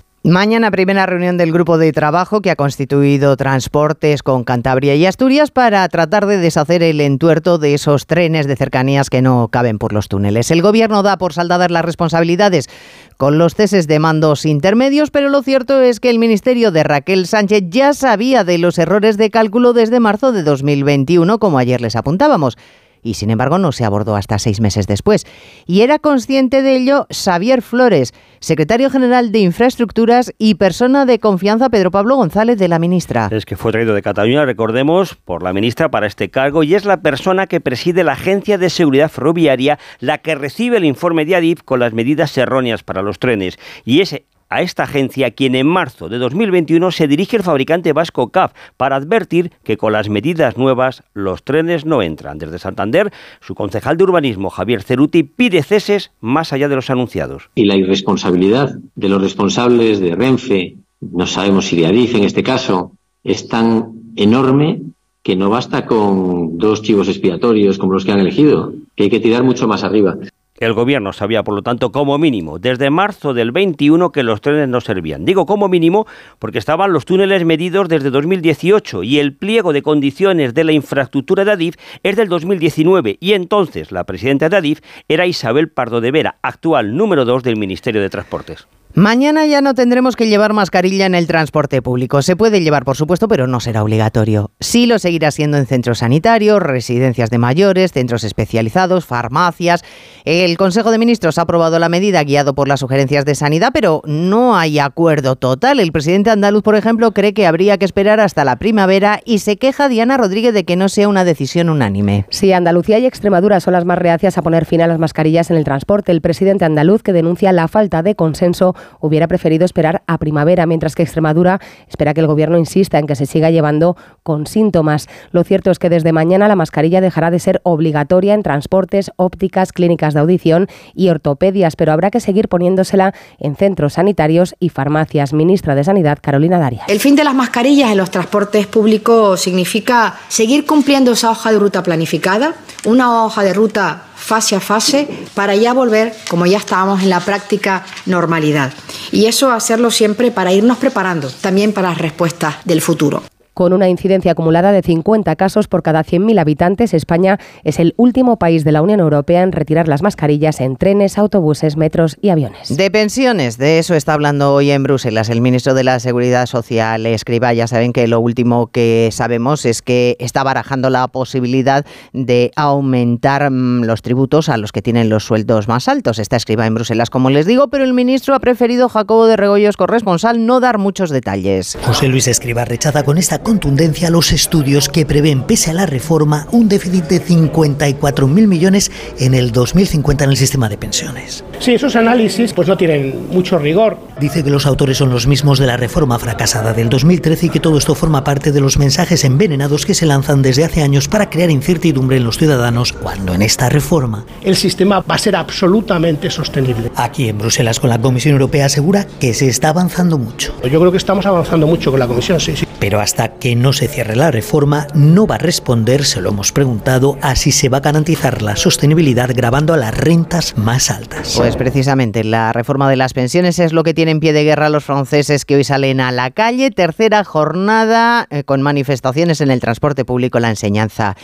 Mañana 0.23 0.69
primera 0.69 1.07
reunión 1.07 1.37
del 1.37 1.51
grupo 1.51 1.79
de 1.79 1.91
trabajo 1.91 2.41
que 2.41 2.51
ha 2.51 2.55
constituido 2.55 3.35
transportes 3.37 4.21
con 4.21 4.43
Cantabria 4.43 4.93
y 4.93 5.07
Asturias 5.07 5.49
para 5.49 5.89
tratar 5.89 6.27
de 6.27 6.37
deshacer 6.37 6.83
el 6.83 7.01
entuerto 7.01 7.57
de 7.57 7.73
esos 7.73 8.05
trenes 8.05 8.45
de 8.45 8.55
cercanías 8.55 9.09
que 9.09 9.23
no 9.23 9.47
caben 9.47 9.79
por 9.79 9.93
los 9.93 10.09
túneles. 10.09 10.51
El 10.51 10.61
gobierno 10.61 11.01
da 11.01 11.17
por 11.17 11.33
saldadas 11.33 11.71
las 11.71 11.83
responsabilidades 11.83 12.69
con 13.17 13.39
los 13.39 13.55
ceses 13.55 13.87
de 13.87 13.97
mandos 13.97 14.45
intermedios, 14.45 15.09
pero 15.09 15.27
lo 15.29 15.41
cierto 15.41 15.81
es 15.81 15.99
que 15.99 16.11
el 16.11 16.19
ministerio 16.19 16.69
de 16.69 16.83
Raquel 16.83 17.25
Sánchez 17.25 17.63
ya 17.69 17.95
sabía 17.95 18.43
de 18.43 18.59
los 18.59 18.77
errores 18.77 19.17
de 19.17 19.31
cálculo 19.31 19.73
desde 19.73 19.99
marzo 19.99 20.31
de 20.31 20.43
2021, 20.43 21.39
como 21.39 21.57
ayer 21.57 21.81
les 21.81 21.95
apuntábamos 21.95 22.59
y 23.03 23.15
sin 23.15 23.29
embargo 23.29 23.57
no 23.57 23.71
se 23.71 23.85
abordó 23.85 24.15
hasta 24.15 24.39
seis 24.39 24.61
meses 24.61 24.87
después. 24.87 25.25
Y 25.65 25.81
era 25.81 25.99
consciente 25.99 26.61
de 26.61 26.75
ello 26.75 27.07
Xavier 27.09 27.61
Flores, 27.61 28.13
secretario 28.39 28.89
general 28.89 29.31
de 29.31 29.39
Infraestructuras 29.39 30.33
y 30.37 30.55
persona 30.55 31.05
de 31.05 31.19
confianza 31.19 31.69
Pedro 31.69 31.91
Pablo 31.91 32.15
González 32.15 32.57
de 32.57 32.67
la 32.67 32.79
ministra. 32.79 33.29
Es 33.31 33.45
que 33.45 33.57
fue 33.57 33.71
traído 33.71 33.93
de 33.93 34.01
Cataluña, 34.01 34.45
recordemos, 34.45 35.15
por 35.15 35.43
la 35.43 35.53
ministra 35.53 35.89
para 35.89 36.07
este 36.07 36.29
cargo 36.29 36.63
y 36.63 36.75
es 36.75 36.85
la 36.85 37.01
persona 37.01 37.47
que 37.47 37.61
preside 37.61 38.03
la 38.03 38.13
Agencia 38.13 38.57
de 38.57 38.69
Seguridad 38.69 39.09
Ferroviaria 39.09 39.79
la 39.99 40.19
que 40.19 40.35
recibe 40.35 40.77
el 40.77 40.85
informe 40.85 41.25
de 41.25 41.35
ADIF 41.35 41.63
con 41.63 41.79
las 41.79 41.93
medidas 41.93 42.37
erróneas 42.37 42.83
para 42.83 43.01
los 43.01 43.19
trenes. 43.19 43.57
Y 43.85 44.01
ese 44.01 44.25
a 44.51 44.61
esta 44.61 44.83
agencia 44.83 45.31
quien 45.31 45.55
en 45.55 45.65
marzo 45.65 46.09
de 46.09 46.19
2021 46.19 46.91
se 46.91 47.07
dirige 47.07 47.37
el 47.37 47.43
fabricante 47.43 47.93
vasco 47.93 48.29
CAF 48.29 48.51
para 48.77 48.97
advertir 48.97 49.51
que 49.63 49.77
con 49.77 49.93
las 49.93 50.09
medidas 50.09 50.57
nuevas 50.57 51.03
los 51.13 51.43
trenes 51.43 51.85
no 51.85 52.01
entran. 52.01 52.37
Desde 52.37 52.59
Santander, 52.59 53.11
su 53.39 53.55
concejal 53.55 53.97
de 53.97 54.03
urbanismo, 54.03 54.49
Javier 54.49 54.83
Ceruti, 54.83 55.23
pide 55.23 55.63
ceses 55.63 56.11
más 56.19 56.51
allá 56.51 56.67
de 56.67 56.75
los 56.75 56.89
anunciados. 56.89 57.49
Y 57.55 57.65
la 57.65 57.77
irresponsabilidad 57.77 58.75
de 58.95 59.09
los 59.09 59.21
responsables 59.21 60.01
de 60.01 60.15
Renfe, 60.15 60.75
no 60.99 61.25
sabemos 61.25 61.67
si 61.67 61.77
de 61.77 61.87
Adif 61.87 62.13
en 62.15 62.25
este 62.25 62.43
caso, 62.43 62.91
es 63.23 63.47
tan 63.47 63.93
enorme 64.17 64.81
que 65.23 65.37
no 65.37 65.49
basta 65.49 65.85
con 65.85 66.57
dos 66.57 66.81
chivos 66.81 67.07
expiatorios 67.07 67.77
como 67.77 67.93
los 67.93 68.03
que 68.03 68.11
han 68.11 68.19
elegido, 68.19 68.73
que 68.95 69.03
hay 69.03 69.09
que 69.09 69.19
tirar 69.21 69.43
mucho 69.43 69.67
más 69.67 69.83
arriba. 69.83 70.17
El 70.61 70.73
gobierno 70.73 71.11
sabía, 71.11 71.43
por 71.43 71.55
lo 71.55 71.63
tanto, 71.63 71.91
como 71.91 72.19
mínimo, 72.19 72.59
desde 72.59 72.91
marzo 72.91 73.33
del 73.33 73.51
21 73.51 74.11
que 74.11 74.21
los 74.21 74.41
trenes 74.41 74.69
no 74.69 74.79
servían. 74.79 75.25
Digo 75.25 75.47
como 75.47 75.67
mínimo 75.67 76.05
porque 76.37 76.59
estaban 76.59 76.93
los 76.93 77.05
túneles 77.05 77.43
medidos 77.45 77.89
desde 77.89 78.11
2018 78.11 79.01
y 79.01 79.17
el 79.17 79.35
pliego 79.35 79.73
de 79.73 79.81
condiciones 79.81 80.53
de 80.53 80.63
la 80.63 80.73
infraestructura 80.73 81.45
de 81.45 81.53
Adif 81.53 81.77
es 82.03 82.15
del 82.15 82.29
2019 82.29 83.17
y 83.19 83.33
entonces 83.33 83.91
la 83.91 84.03
presidenta 84.03 84.49
de 84.49 84.57
Adif 84.57 84.81
era 85.07 85.25
Isabel 85.25 85.67
Pardo 85.67 85.99
de 85.99 86.11
Vera, 86.11 86.37
actual 86.43 86.95
número 86.95 87.25
2 87.25 87.41
del 87.41 87.57
Ministerio 87.57 87.99
de 87.99 88.11
Transportes. 88.11 88.67
Mañana 88.93 89.45
ya 89.45 89.61
no 89.61 89.73
tendremos 89.73 90.17
que 90.17 90.27
llevar 90.27 90.51
mascarilla 90.51 91.05
en 91.05 91.15
el 91.15 91.25
transporte 91.25 91.81
público. 91.81 92.21
Se 92.21 92.35
puede 92.35 92.59
llevar, 92.59 92.83
por 92.83 92.97
supuesto, 92.97 93.29
pero 93.29 93.47
no 93.47 93.61
será 93.61 93.83
obligatorio. 93.83 94.51
Sí 94.59 94.85
lo 94.85 94.99
seguirá 94.99 95.31
siendo 95.31 95.57
en 95.57 95.65
centros 95.65 95.99
sanitarios, 95.99 96.61
residencias 96.61 97.29
de 97.29 97.37
mayores, 97.37 97.93
centros 97.93 98.25
especializados, 98.25 99.05
farmacias. 99.05 99.85
El 100.25 100.57
Consejo 100.57 100.91
de 100.91 100.97
Ministros 100.97 101.37
ha 101.37 101.43
aprobado 101.43 101.79
la 101.79 101.87
medida 101.87 102.21
guiado 102.23 102.53
por 102.53 102.67
las 102.67 102.81
sugerencias 102.81 103.23
de 103.23 103.35
sanidad, 103.35 103.71
pero 103.73 104.01
no 104.05 104.57
hay 104.57 104.79
acuerdo 104.79 105.37
total. 105.37 105.79
El 105.79 105.93
presidente 105.93 106.29
andaluz, 106.29 106.61
por 106.61 106.75
ejemplo, 106.75 107.13
cree 107.13 107.33
que 107.33 107.47
habría 107.47 107.77
que 107.77 107.85
esperar 107.85 108.19
hasta 108.19 108.43
la 108.43 108.57
primavera 108.57 109.21
y 109.23 109.39
se 109.39 109.55
queja 109.55 109.87
Diana 109.87 110.17
Rodríguez 110.17 110.53
de 110.53 110.65
que 110.65 110.75
no 110.75 110.89
sea 110.89 111.07
una 111.07 111.23
decisión 111.23 111.69
unánime. 111.69 112.25
Sí, 112.29 112.51
Andalucía 112.51 112.99
y 112.99 113.05
Extremadura 113.05 113.61
son 113.61 113.71
las 113.71 113.85
más 113.85 113.97
reacias 113.97 114.37
a 114.37 114.41
poner 114.41 114.65
fin 114.65 114.81
a 114.81 114.87
las 114.87 114.99
mascarillas 114.99 115.49
en 115.49 115.55
el 115.55 115.63
transporte. 115.63 116.11
El 116.11 116.19
presidente 116.19 116.65
andaluz 116.65 117.03
que 117.03 117.13
denuncia 117.13 117.53
la 117.53 117.69
falta 117.69 118.03
de 118.03 118.15
consenso 118.15 118.75
hubiera 118.99 119.27
preferido 119.27 119.65
esperar 119.65 120.03
a 120.07 120.17
primavera, 120.17 120.65
mientras 120.65 120.95
que 120.95 121.03
Extremadura 121.03 121.59
espera 121.87 122.13
que 122.13 122.21
el 122.21 122.27
Gobierno 122.27 122.57
insista 122.57 122.99
en 122.99 123.07
que 123.07 123.15
se 123.15 123.25
siga 123.25 123.49
llevando 123.49 123.95
con 124.23 124.47
síntomas. 124.47 125.07
Lo 125.31 125.43
cierto 125.43 125.71
es 125.71 125.79
que 125.79 125.89
desde 125.89 126.11
mañana 126.11 126.47
la 126.47 126.55
mascarilla 126.55 127.01
dejará 127.01 127.31
de 127.31 127.39
ser 127.39 127.61
obligatoria 127.63 128.33
en 128.33 128.43
transportes, 128.43 129.11
ópticas, 129.15 129.73
clínicas 129.73 130.13
de 130.13 130.19
audición 130.19 130.67
y 130.93 131.09
ortopedias, 131.09 131.75
pero 131.75 131.91
habrá 131.91 132.11
que 132.11 132.19
seguir 132.19 132.47
poniéndosela 132.47 133.13
en 133.39 133.55
centros 133.55 133.93
sanitarios 133.93 134.55
y 134.59 134.69
farmacias. 134.69 135.33
Ministra 135.33 135.75
de 135.75 135.83
Sanidad, 135.83 136.19
Carolina 136.21 136.59
Daria. 136.59 136.83
El 136.87 136.99
fin 136.99 137.15
de 137.15 137.23
las 137.23 137.33
mascarillas 137.33 137.91
en 137.91 137.97
los 137.97 138.11
transportes 138.11 138.67
públicos 138.67 139.41
significa 139.41 140.15
seguir 140.27 140.65
cumpliendo 140.65 141.11
esa 141.11 141.31
hoja 141.31 141.51
de 141.51 141.59
ruta 141.59 141.83
planificada, 141.83 142.53
una 142.85 143.25
hoja 143.25 143.43
de 143.43 143.53
ruta 143.53 144.03
fase 144.15 144.55
a 144.55 144.59
fase 144.59 145.07
para 145.33 145.55
ya 145.55 145.73
volver, 145.73 146.13
como 146.29 146.45
ya 146.45 146.57
estábamos 146.57 147.01
en 147.01 147.09
la 147.09 147.19
práctica, 147.19 147.83
normalidad. 148.05 148.71
Y 149.11 149.25
eso 149.25 149.51
hacerlo 149.51 149.91
siempre 149.91 150.31
para 150.31 150.53
irnos 150.53 150.77
preparando 150.77 151.29
también 151.29 151.73
para 151.73 151.89
las 151.89 151.97
respuestas 151.97 152.55
del 152.65 152.81
futuro. 152.81 153.23
Con 153.53 153.73
una 153.73 153.89
incidencia 153.89 154.31
acumulada 154.31 154.71
de 154.71 154.81
50 154.81 155.35
casos 155.35 155.67
por 155.67 155.83
cada 155.83 156.03
100.000 156.05 156.39
habitantes, 156.39 156.93
España 156.93 157.37
es 157.63 157.79
el 157.79 157.93
último 157.97 158.37
país 158.37 158.63
de 158.63 158.71
la 158.71 158.81
Unión 158.81 159.01
Europea 159.01 159.43
en 159.43 159.51
retirar 159.51 159.89
las 159.89 160.01
mascarillas 160.01 160.61
en 160.61 160.77
trenes, 160.77 161.17
autobuses, 161.17 161.75
metros 161.75 162.17
y 162.21 162.29
aviones. 162.29 162.75
De 162.75 162.89
pensiones, 162.89 163.57
de 163.57 163.79
eso 163.79 163.93
está 163.93 164.13
hablando 164.13 164.53
hoy 164.53 164.71
en 164.71 164.83
Bruselas 164.83 165.29
el 165.29 165.41
ministro 165.41 165.73
de 165.73 165.83
la 165.83 165.99
Seguridad 165.99 166.45
Social, 166.45 167.05
Escriba. 167.05 167.53
Ya 167.53 167.67
saben 167.67 167.91
que 167.91 168.07
lo 168.07 168.21
último 168.21 168.67
que 168.67 169.09
sabemos 169.11 169.65
es 169.65 169.81
que 169.81 170.15
está 170.19 170.43
barajando 170.43 170.89
la 170.89 171.07
posibilidad 171.09 171.85
de 172.13 172.51
aumentar 172.55 173.51
mm, 173.51 173.83
los 173.83 174.01
tributos 174.01 174.47
a 174.47 174.57
los 174.57 174.71
que 174.71 174.81
tienen 174.81 175.09
los 175.09 175.25
sueldos 175.25 175.67
más 175.67 175.89
altos. 175.89 176.19
Está 176.19 176.37
Escriba 176.37 176.65
en 176.67 176.75
Bruselas, 176.75 177.09
como 177.09 177.29
les 177.29 177.45
digo, 177.45 177.67
pero 177.67 177.83
el 177.83 177.93
ministro 177.93 178.33
ha 178.33 178.39
preferido, 178.39 178.87
Jacobo 178.87 179.27
de 179.27 179.35
Regoyos, 179.35 179.75
corresponsal, 179.75 180.45
no 180.45 180.59
dar 180.61 180.77
muchos 180.77 181.09
detalles. 181.09 181.77
José 181.85 182.07
Luis 182.07 182.27
Escriba 182.27 182.63
rechaza 182.63 183.03
con 183.03 183.17
esta 183.17 183.40
contundencia 183.41 184.09
los 184.09 184.31
estudios 184.31 184.89
que 184.89 185.05
prevén, 185.05 185.43
pese 185.43 185.71
a 185.71 185.73
la 185.73 185.85
reforma, 185.85 186.47
un 186.51 186.69
déficit 186.69 187.05
de 187.05 187.23
54.000 187.23 188.27
millones 188.47 188.91
en 189.19 189.33
el 189.33 189.51
2050 189.51 190.23
en 190.23 190.29
el 190.29 190.37
sistema 190.37 190.69
de 190.69 190.77
pensiones. 190.77 191.43
Sí, 191.59 191.73
esos 191.73 191.95
análisis 191.95 192.53
pues 192.53 192.67
no 192.67 192.77
tienen 192.77 193.27
mucho 193.31 193.59
rigor. 193.59 193.97
Dice 194.19 194.43
que 194.43 194.49
los 194.49 194.65
autores 194.65 194.97
son 194.97 195.09
los 195.09 195.27
mismos 195.27 195.59
de 195.59 195.67
la 195.67 195.77
reforma 195.77 196.17
fracasada 196.19 196.73
del 196.73 196.89
2013 196.89 197.47
y 197.47 197.49
que 197.49 197.59
todo 197.59 197.77
esto 197.77 197.95
forma 197.95 198.23
parte 198.23 198.51
de 198.51 198.61
los 198.61 198.77
mensajes 198.77 199.23
envenenados 199.23 199.85
que 199.85 199.93
se 199.93 200.05
lanzan 200.05 200.41
desde 200.41 200.63
hace 200.63 200.81
años 200.81 201.07
para 201.07 201.29
crear 201.29 201.49
incertidumbre 201.49 202.17
en 202.17 202.23
los 202.23 202.37
ciudadanos 202.37 202.93
cuando 202.93 203.33
en 203.33 203.41
esta 203.41 203.69
reforma 203.69 204.25
el 204.43 204.55
sistema 204.55 205.01
va 205.01 205.15
a 205.15 205.17
ser 205.17 205.35
absolutamente 205.35 206.29
sostenible. 206.29 206.91
Aquí 206.95 207.29
en 207.29 207.37
Bruselas 207.37 207.79
con 207.79 207.89
la 207.89 207.99
Comisión 207.99 208.33
Europea 208.33 208.65
asegura 208.65 209.05
que 209.19 209.33
se 209.33 209.47
está 209.47 209.69
avanzando 209.69 210.17
mucho. 210.17 210.53
Yo 210.63 210.79
creo 210.79 210.91
que 210.91 210.97
estamos 210.97 211.25
avanzando 211.25 211.67
mucho 211.67 211.91
con 211.91 211.99
la 211.99 212.07
Comisión, 212.07 212.39
sí, 212.39 212.55
sí. 212.55 212.65
Pero 212.79 212.99
hasta 212.99 213.30
que 213.39 213.55
no 213.55 213.73
se 213.73 213.87
cierre 213.87 214.15
la 214.15 214.31
reforma, 214.31 214.87
no 214.93 215.25
va 215.27 215.35
a 215.35 215.39
responder, 215.39 216.05
se 216.05 216.21
lo 216.21 216.29
hemos 216.29 216.51
preguntado, 216.51 217.17
a 217.21 217.35
si 217.35 217.51
se 217.51 217.69
va 217.69 217.77
a 217.77 217.81
garantizar 217.81 218.41
la 218.41 218.55
sostenibilidad 218.55 219.29
grabando 219.33 219.73
a 219.73 219.77
las 219.77 219.95
rentas 219.95 220.57
más 220.57 220.91
altas. 220.91 221.33
Pues 221.37 221.55
precisamente 221.55 222.23
la 222.23 222.53
reforma 222.53 222.89
de 222.89 222.95
las 222.95 223.13
pensiones 223.13 223.59
es 223.59 223.73
lo 223.73 223.83
que 223.83 223.93
tiene 223.93 224.11
en 224.11 224.19
pie 224.19 224.33
de 224.33 224.43
guerra 224.43 224.69
los 224.69 224.83
franceses 224.83 225.45
que 225.45 225.55
hoy 225.55 225.63
salen 225.63 226.01
a 226.01 226.11
la 226.11 226.31
calle. 226.31 226.71
Tercera 226.71 227.23
jornada 227.23 228.27
eh, 228.29 228.43
con 228.43 228.61
manifestaciones 228.61 229.41
en 229.41 229.51
el 229.51 229.59
transporte 229.59 230.05
público, 230.05 230.39
la 230.39 230.49
enseñanza 230.49 231.15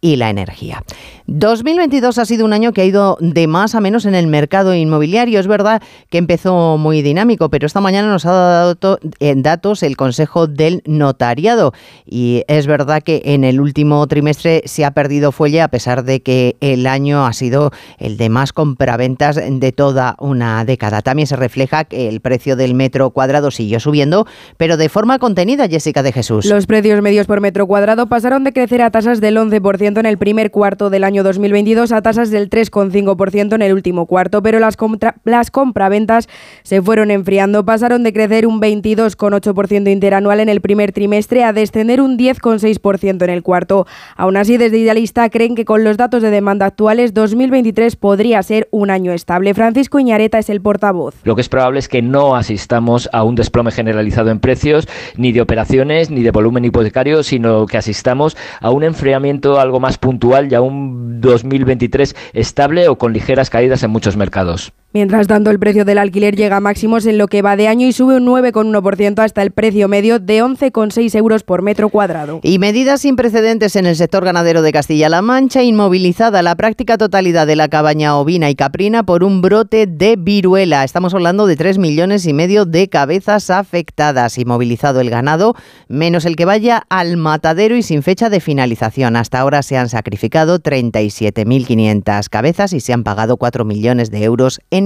y 0.00 0.16
la 0.16 0.30
energía. 0.30 0.82
2022 1.26 2.18
ha 2.18 2.24
sido 2.24 2.44
un 2.44 2.52
año 2.52 2.72
que 2.72 2.82
ha 2.82 2.84
ido 2.84 3.18
de 3.20 3.46
más 3.46 3.74
a 3.74 3.80
menos 3.80 4.04
en 4.04 4.14
el 4.14 4.28
mercado 4.28 4.74
inmobiliario. 4.74 5.40
Es 5.40 5.48
verdad 5.48 5.82
que 6.08 6.18
empezó 6.18 6.76
muy 6.78 7.02
dinámico, 7.02 7.50
pero 7.50 7.66
esta 7.66 7.80
mañana 7.80 8.08
nos 8.08 8.26
ha 8.26 8.32
dado 8.32 8.98
en 9.18 9.42
datos 9.42 9.82
el 9.82 9.96
Consejo 9.96 10.46
del 10.46 10.82
Notariado 10.86 11.72
y 12.04 12.44
es 12.46 12.66
verdad 12.66 13.02
que 13.02 13.22
en 13.24 13.42
el 13.44 13.60
último 13.60 14.06
trimestre 14.06 14.62
se 14.66 14.84
ha 14.84 14.92
perdido 14.92 15.32
fuelle 15.32 15.62
a 15.62 15.68
pesar 15.68 16.04
de 16.04 16.20
que 16.20 16.56
el 16.60 16.86
año 16.86 17.26
ha 17.26 17.32
sido 17.32 17.72
el 17.98 18.16
de 18.16 18.28
más 18.28 18.52
compraventas 18.52 19.36
de 19.36 19.72
toda 19.72 20.16
una 20.20 20.64
década. 20.64 21.02
También 21.02 21.26
se 21.26 21.36
refleja 21.36 21.84
que 21.84 22.08
el 22.08 22.20
precio 22.20 22.56
del 22.56 22.74
metro 22.74 23.10
cuadrado 23.10 23.50
siguió 23.50 23.80
subiendo, 23.80 24.26
pero 24.56 24.76
de 24.76 24.88
forma 24.88 25.18
contenida, 25.18 25.68
Jessica 25.68 26.02
de 26.02 26.12
Jesús. 26.12 26.46
Los 26.46 26.66
precios 26.66 27.02
medios 27.02 27.26
por 27.26 27.40
metro 27.40 27.66
cuadrado 27.66 28.06
pasaron 28.06 28.44
de 28.44 28.52
crecer 28.52 28.82
a 28.82 28.90
tasas 28.90 29.20
del 29.20 29.36
11% 29.36 29.85
en 29.86 30.06
el 30.06 30.18
primer 30.18 30.50
cuarto 30.50 30.90
del 30.90 31.04
año 31.04 31.22
2022 31.22 31.92
a 31.92 32.02
tasas 32.02 32.30
del 32.30 32.50
3,5% 32.50 33.54
en 33.54 33.62
el 33.62 33.72
último 33.72 34.06
cuarto, 34.06 34.42
pero 34.42 34.58
las, 34.58 34.76
las 35.24 35.50
compraventas 35.52 36.28
se 36.64 36.82
fueron 36.82 37.12
enfriando, 37.12 37.64
pasaron 37.64 38.02
de 38.02 38.12
crecer 38.12 38.46
un 38.46 38.60
22,8% 38.60 39.90
interanual 39.90 40.40
en 40.40 40.48
el 40.48 40.60
primer 40.60 40.92
trimestre 40.92 41.44
a 41.44 41.52
descender 41.52 42.00
un 42.00 42.18
10,6% 42.18 43.22
en 43.22 43.30
el 43.30 43.42
cuarto. 43.44 43.86
Aún 44.16 44.36
así, 44.36 44.56
desde 44.56 44.78
Idealista 44.78 45.30
creen 45.30 45.54
que 45.54 45.64
con 45.64 45.84
los 45.84 45.96
datos 45.96 46.20
de 46.22 46.30
demanda 46.30 46.66
actuales, 46.66 47.14
2023 47.14 47.94
podría 47.94 48.42
ser 48.42 48.66
un 48.72 48.90
año 48.90 49.12
estable. 49.12 49.54
Francisco 49.54 50.00
Iñareta 50.00 50.38
es 50.38 50.50
el 50.50 50.60
portavoz. 50.60 51.14
Lo 51.22 51.36
que 51.36 51.42
es 51.42 51.48
probable 51.48 51.78
es 51.78 51.88
que 51.88 52.02
no 52.02 52.34
asistamos 52.34 53.08
a 53.12 53.22
un 53.22 53.36
desplome 53.36 53.70
generalizado 53.70 54.30
en 54.30 54.40
precios, 54.40 54.88
ni 55.16 55.30
de 55.30 55.40
operaciones, 55.40 56.10
ni 56.10 56.22
de 56.22 56.32
volumen 56.32 56.64
hipotecario, 56.64 57.22
sino 57.22 57.66
que 57.66 57.76
asistamos 57.76 58.36
a 58.60 58.70
un 58.70 58.82
enfriamiento 58.82 59.60
algo 59.60 59.75
más 59.80 59.98
puntual 59.98 60.50
y 60.50 60.54
a 60.54 60.60
un 60.60 61.20
2023 61.20 62.14
estable 62.32 62.88
o 62.88 62.98
con 62.98 63.12
ligeras 63.12 63.50
caídas 63.50 63.82
en 63.82 63.90
muchos 63.90 64.16
mercados. 64.16 64.72
Mientras 64.96 65.26
tanto, 65.26 65.50
el 65.50 65.58
precio 65.58 65.84
del 65.84 65.98
alquiler 65.98 66.36
llega 66.36 66.56
a 66.56 66.60
máximos 66.60 67.04
en 67.04 67.18
lo 67.18 67.28
que 67.28 67.42
va 67.42 67.54
de 67.54 67.68
año 67.68 67.86
y 67.86 67.92
sube 67.92 68.16
un 68.16 68.24
9,1% 68.24 69.22
hasta 69.22 69.42
el 69.42 69.50
precio 69.50 69.88
medio 69.88 70.20
de 70.20 70.42
11,6 70.42 71.14
euros 71.16 71.42
por 71.42 71.60
metro 71.60 71.90
cuadrado. 71.90 72.40
Y 72.42 72.58
medidas 72.58 73.02
sin 73.02 73.14
precedentes 73.14 73.76
en 73.76 73.84
el 73.84 73.96
sector 73.96 74.24
ganadero 74.24 74.62
de 74.62 74.72
Castilla-La 74.72 75.20
Mancha, 75.20 75.62
inmovilizada 75.62 76.40
la 76.40 76.54
práctica 76.54 76.96
totalidad 76.96 77.46
de 77.46 77.56
la 77.56 77.68
cabaña 77.68 78.16
ovina 78.16 78.48
y 78.48 78.54
caprina 78.54 79.02
por 79.02 79.22
un 79.22 79.42
brote 79.42 79.86
de 79.86 80.16
viruela. 80.16 80.82
Estamos 80.82 81.12
hablando 81.12 81.46
de 81.46 81.56
3 81.56 81.76
millones 81.76 82.24
y 82.24 82.32
medio 82.32 82.64
de 82.64 82.88
cabezas 82.88 83.50
afectadas. 83.50 84.38
Inmovilizado 84.38 85.02
el 85.02 85.10
ganado, 85.10 85.56
menos 85.88 86.24
el 86.24 86.36
que 86.36 86.46
vaya 86.46 86.86
al 86.88 87.18
matadero 87.18 87.76
y 87.76 87.82
sin 87.82 88.02
fecha 88.02 88.30
de 88.30 88.40
finalización. 88.40 89.16
Hasta 89.16 89.40
ahora 89.40 89.62
se 89.62 89.76
han 89.76 89.90
sacrificado 89.90 90.58
37.500 90.58 92.30
cabezas 92.30 92.72
y 92.72 92.80
se 92.80 92.94
han 92.94 93.04
pagado 93.04 93.36
4 93.36 93.66
millones 93.66 94.10
de 94.10 94.24
euros 94.24 94.58
en 94.70 94.85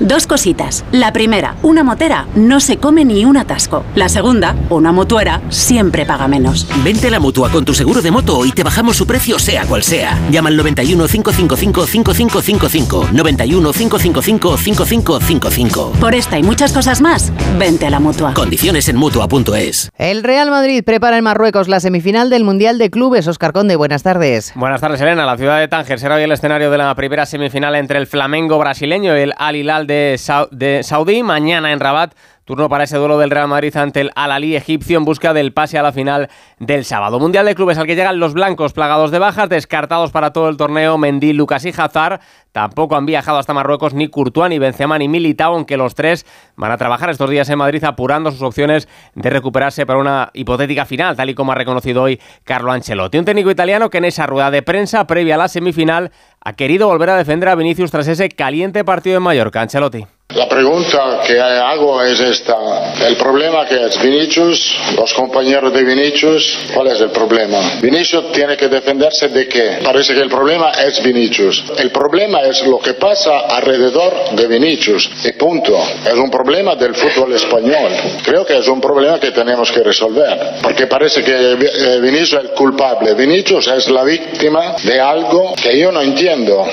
Dos 0.00 0.28
cositas. 0.28 0.84
La 0.92 1.12
primera, 1.12 1.56
una 1.62 1.82
motera 1.82 2.26
no 2.36 2.60
se 2.60 2.76
come 2.76 3.04
ni 3.04 3.24
un 3.24 3.36
atasco. 3.36 3.84
La 3.96 4.08
segunda, 4.08 4.54
una 4.70 4.92
mutuera 4.92 5.40
siempre 5.48 6.06
paga 6.06 6.28
menos. 6.28 6.68
Vente 6.84 7.08
a 7.08 7.10
la 7.10 7.18
mutua 7.18 7.50
con 7.50 7.64
tu 7.64 7.74
seguro 7.74 8.00
de 8.00 8.12
moto 8.12 8.44
y 8.46 8.52
te 8.52 8.62
bajamos 8.62 8.96
su 8.96 9.08
precio 9.08 9.40
sea 9.40 9.66
cual 9.66 9.82
sea. 9.82 10.16
Llama 10.30 10.50
al 10.50 10.56
91 10.56 11.06
555 11.08 11.86
5555. 11.86 13.08
91 13.12 13.72
555 13.72 14.56
5555. 14.56 15.92
Por 15.98 16.14
esta 16.14 16.38
y 16.38 16.44
muchas 16.44 16.72
cosas 16.72 17.00
más, 17.00 17.32
vente 17.58 17.86
a 17.86 17.90
la 17.90 17.98
mutua. 17.98 18.34
Condiciones 18.34 18.88
en 18.88 18.96
mutua.es. 18.96 19.90
El 19.98 20.22
Real 20.22 20.50
Madrid 20.50 20.84
prepara 20.84 21.18
en 21.18 21.24
Marruecos 21.24 21.66
la 21.66 21.80
semifinal 21.80 22.30
del 22.30 22.44
Mundial 22.44 22.78
de 22.78 22.90
Clubes. 22.90 23.26
Oscar 23.26 23.52
Conde, 23.52 23.74
buenas 23.74 24.04
tardes. 24.04 24.52
Buenas 24.54 24.80
tardes, 24.80 25.00
Elena. 25.00 25.26
La 25.26 25.36
ciudad 25.36 25.58
de 25.58 25.66
Tánger 25.66 25.98
será 25.98 26.14
hoy 26.14 26.22
el 26.22 26.30
escenario 26.30 26.70
de 26.70 26.78
la 26.78 26.94
primera 26.94 27.26
semifinal 27.26 27.74
entre 27.74 27.98
el 27.98 28.06
Flamengo 28.06 28.58
brasileño 28.58 29.18
y 29.18 29.22
el 29.22 29.34
Al 29.36 29.56
Hilal 29.56 29.87
de, 29.88 30.16
Sau- 30.18 30.48
de 30.52 30.82
Saudí. 30.84 31.22
Mañana 31.24 31.72
en 31.72 31.80
Rabat. 31.80 32.12
Turno 32.48 32.70
para 32.70 32.84
ese 32.84 32.96
duelo 32.96 33.18
del 33.18 33.28
Real 33.28 33.46
Madrid 33.46 33.76
ante 33.76 34.00
el 34.00 34.10
Al-Ali 34.14 34.56
egipcio 34.56 34.96
en 34.96 35.04
busca 35.04 35.34
del 35.34 35.52
pase 35.52 35.76
a 35.76 35.82
la 35.82 35.92
final 35.92 36.30
del 36.58 36.86
sábado. 36.86 37.20
Mundial 37.20 37.44
de 37.44 37.54
clubes 37.54 37.76
al 37.76 37.86
que 37.86 37.94
llegan 37.94 38.18
los 38.18 38.32
blancos 38.32 38.72
plagados 38.72 39.10
de 39.10 39.18
bajas, 39.18 39.50
descartados 39.50 40.12
para 40.12 40.32
todo 40.32 40.48
el 40.48 40.56
torneo 40.56 40.96
Mendy, 40.96 41.34
Lucas 41.34 41.66
y 41.66 41.74
Hazard. 41.76 42.20
Tampoco 42.52 42.96
han 42.96 43.04
viajado 43.04 43.36
hasta 43.36 43.52
Marruecos 43.52 43.92
ni 43.92 44.08
Courtois, 44.08 44.48
ni 44.48 44.58
Benzema, 44.58 44.96
ni 44.96 45.08
Militao, 45.08 45.56
aunque 45.56 45.76
los 45.76 45.94
tres 45.94 46.24
van 46.56 46.72
a 46.72 46.78
trabajar 46.78 47.10
estos 47.10 47.28
días 47.28 47.50
en 47.50 47.58
Madrid 47.58 47.84
apurando 47.84 48.30
sus 48.30 48.40
opciones 48.40 48.88
de 49.14 49.28
recuperarse 49.28 49.84
para 49.84 49.98
una 49.98 50.30
hipotética 50.32 50.86
final, 50.86 51.16
tal 51.16 51.28
y 51.28 51.34
como 51.34 51.52
ha 51.52 51.54
reconocido 51.54 52.04
hoy 52.04 52.18
Carlo 52.44 52.72
Ancelotti. 52.72 53.18
Un 53.18 53.26
técnico 53.26 53.50
italiano 53.50 53.90
que 53.90 53.98
en 53.98 54.06
esa 54.06 54.26
rueda 54.26 54.50
de 54.50 54.62
prensa 54.62 55.06
previa 55.06 55.34
a 55.34 55.38
la 55.38 55.48
semifinal 55.48 56.12
ha 56.42 56.54
querido 56.54 56.88
volver 56.88 57.10
a 57.10 57.16
defender 57.18 57.50
a 57.50 57.54
Vinicius 57.56 57.90
tras 57.90 58.08
ese 58.08 58.30
caliente 58.30 58.84
partido 58.84 59.18
en 59.18 59.24
Mallorca. 59.24 59.60
Ancelotti. 59.60 60.06
La 60.34 60.46
pregunta 60.46 61.20
que 61.26 61.40
hago 61.40 62.02
es 62.02 62.20
esta. 62.20 62.92
El 63.06 63.16
problema 63.16 63.64
que 63.64 63.86
es 63.86 64.02
Vinicius, 64.02 64.76
los 64.94 65.14
compañeros 65.14 65.72
de 65.72 65.82
Vinicius, 65.82 66.58
¿cuál 66.74 66.88
es 66.88 67.00
el 67.00 67.08
problema? 67.10 67.58
Vinicius 67.80 68.30
tiene 68.30 68.54
que 68.54 68.68
defenderse 68.68 69.28
de 69.28 69.48
qué? 69.48 69.78
Parece 69.82 70.14
que 70.14 70.20
el 70.20 70.28
problema 70.28 70.70
es 70.72 71.02
Vinicius. 71.02 71.64
El 71.78 71.90
problema 71.90 72.42
es 72.42 72.62
lo 72.66 72.78
que 72.78 72.92
pasa 72.92 73.46
alrededor 73.48 74.12
de 74.32 74.46
Vinicius. 74.46 75.10
Y 75.24 75.32
punto. 75.32 75.78
Es 76.04 76.14
un 76.14 76.30
problema 76.30 76.76
del 76.76 76.94
fútbol 76.94 77.32
español. 77.32 77.90
Creo 78.22 78.44
que 78.44 78.58
es 78.58 78.68
un 78.68 78.82
problema 78.82 79.18
que 79.18 79.30
tenemos 79.30 79.72
que 79.72 79.82
resolver. 79.82 80.56
Porque 80.62 80.86
parece 80.86 81.24
que 81.24 81.52
eh, 81.52 82.00
Vinicius 82.02 82.34
es 82.34 82.40
el 82.40 82.50
culpable. 82.50 83.14
Vinicius 83.14 83.66
es 83.68 83.88
la 83.88 84.04
víctima 84.04 84.76
de 84.84 85.00
algo 85.00 85.54
que 85.54 85.78
yo 85.78 85.90
no 85.90 86.02
entiendo. 86.02 86.66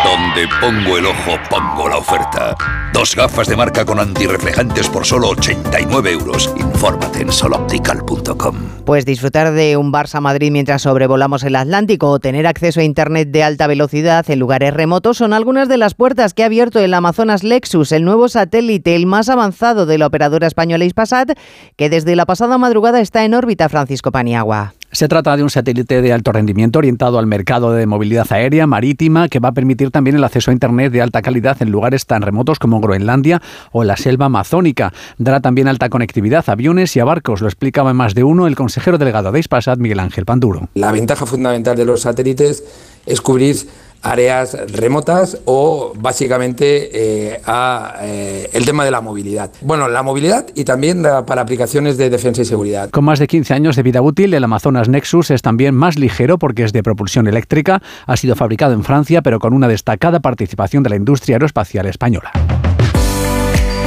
Donde 0.04 0.48
pongo 0.60 0.98
el 0.98 1.06
ojo, 1.06 1.38
pongo 1.50 1.88
la 1.88 1.98
oferta. 1.98 2.56
Dos 2.92 3.16
gafas 3.16 3.48
de 3.48 3.56
marca 3.56 3.86
con 3.86 4.00
antirreflejantes 4.00 4.90
por 4.90 5.06
solo 5.06 5.30
89 5.30 6.12
euros. 6.12 6.54
Infórmate 6.58 7.22
en 7.22 7.32
soloptical.com. 7.32 8.56
Pues 8.86 9.06
disfrutar 9.06 9.54
de 9.54 9.78
un 9.78 9.94
Barça 9.94 10.20
Madrid 10.20 10.52
mientras 10.52 10.82
sobrevolamos 10.82 11.44
el 11.44 11.56
Atlántico 11.56 12.10
o 12.10 12.20
tener 12.20 12.46
acceso 12.48 12.82
a 12.82 12.84
Internet 12.84 13.30
de 13.30 13.44
alta 13.44 13.66
velocidad 13.66 14.30
en 14.30 14.40
lugares 14.40 14.74
remotos 14.74 15.18
son 15.18 15.32
algunas 15.32 15.70
de 15.70 15.78
las 15.78 15.94
puertas 15.94 16.34
que 16.34 16.44
ha 16.44 16.48
abierto 16.48 16.80
el 16.80 16.94
Amazonas 16.94 17.44
Lexus, 17.44 17.94
el 17.94 18.04
nuevo 18.04 18.28
satélite, 18.28 18.96
el 18.96 19.06
más 19.06 19.30
avanzado 19.30 19.86
de 19.86 19.98
la 19.98 20.08
operadora 20.08 20.48
española 20.48 20.84
Ispasat, 20.84 21.38
que 21.78 21.90
desde 21.90 22.18
la 22.18 22.26
pasada 22.26 22.58
madrugada 22.58 23.00
está 23.00 23.24
en 23.24 23.34
órbita 23.34 23.70
Francisco 23.70 24.12
Paniagua. 24.12 24.74
Se 24.94 25.08
trata 25.08 25.36
de 25.36 25.42
un 25.42 25.50
satélite 25.50 26.04
de 26.04 26.14
alto 26.14 26.32
rendimiento 26.32 26.78
orientado 26.78 27.18
al 27.18 27.26
mercado 27.26 27.72
de 27.72 27.88
movilidad 27.88 28.28
aérea 28.30 28.68
marítima 28.68 29.28
que 29.28 29.40
va 29.40 29.50
a 29.50 29.52
permitir 29.52 29.90
también 29.90 30.18
el 30.18 30.24
acceso 30.24 30.52
a 30.52 30.54
Internet 30.54 30.92
de 30.92 31.02
alta 31.02 31.24
calidad 31.24 31.58
en 31.62 31.72
lugares 31.72 32.06
tan 32.06 32.22
remotos 32.22 32.60
como 32.60 32.80
Groenlandia 32.80 33.42
o 33.72 33.84
la 33.84 33.98
selva 33.98 34.28
amazónica. 34.28 34.94
Dará 35.18 35.40
también 35.40 35.68
alta 35.68 35.90
conectividad 35.90 36.44
a 36.46 36.52
aviones 36.52 36.96
y 36.96 37.00
a 37.00 37.06
barcos, 37.06 37.42
lo 37.42 37.48
explicaba 37.48 37.90
en 37.90 37.98
más 37.98 38.14
de 38.14 38.24
uno 38.24 38.46
el 38.46 38.56
consejero 38.56 39.00
delegado 39.00 39.32
de 39.32 39.40
Ispasat, 39.40 39.80
Miguel 39.80 40.00
Ángel 40.00 40.26
Panduro. 40.26 40.70
La 40.76 40.92
ventaja 40.92 41.26
fundamental 41.26 41.76
de 41.76 41.86
los 41.86 42.02
satélites 42.02 42.64
es 43.08 43.20
cubrir 43.20 43.58
áreas 44.04 44.56
remotas 44.72 45.40
o 45.46 45.94
básicamente 45.96 47.32
eh, 47.34 47.42
a 47.46 47.96
eh, 48.02 48.50
el 48.54 48.66
tema 48.66 48.86
de 48.86 48.92
la 48.92 49.02
movilidad. 49.02 49.52
Bueno, 49.62 49.88
la 49.88 50.04
movilidad 50.04 50.46
y 50.54 50.66
también 50.66 51.04
para 51.26 51.42
aplicaciones 51.42 51.98
de 51.98 52.10
defensa 52.10 52.42
y 52.42 52.46
seguridad. 52.46 52.90
Con 52.90 53.06
más 53.06 53.20
de 53.20 53.28
15 53.28 53.54
años 53.54 53.76
de 53.76 53.84
vida 53.84 54.02
útil, 54.02 54.34
el 54.34 54.44
Amazonas 54.44 54.90
Nexus 54.90 55.32
es 55.32 55.42
también 55.42 55.74
más 55.74 55.98
ligero 55.98 56.38
porque 56.38 56.64
es 56.64 56.74
de 56.74 56.84
propulsión 56.84 57.28
eléctrica, 57.28 57.82
ha 58.06 58.18
sido 58.18 58.36
fabricado 58.36 58.74
en 58.74 58.84
Francia, 58.84 59.22
pero 59.22 59.40
con 59.40 59.54
una 59.54 59.68
destacada 59.68 60.20
participación 60.20 60.84
de 60.84 60.90
la 60.90 60.96
industria 60.96 61.36
aeroespacial 61.36 61.86
española. 61.86 62.32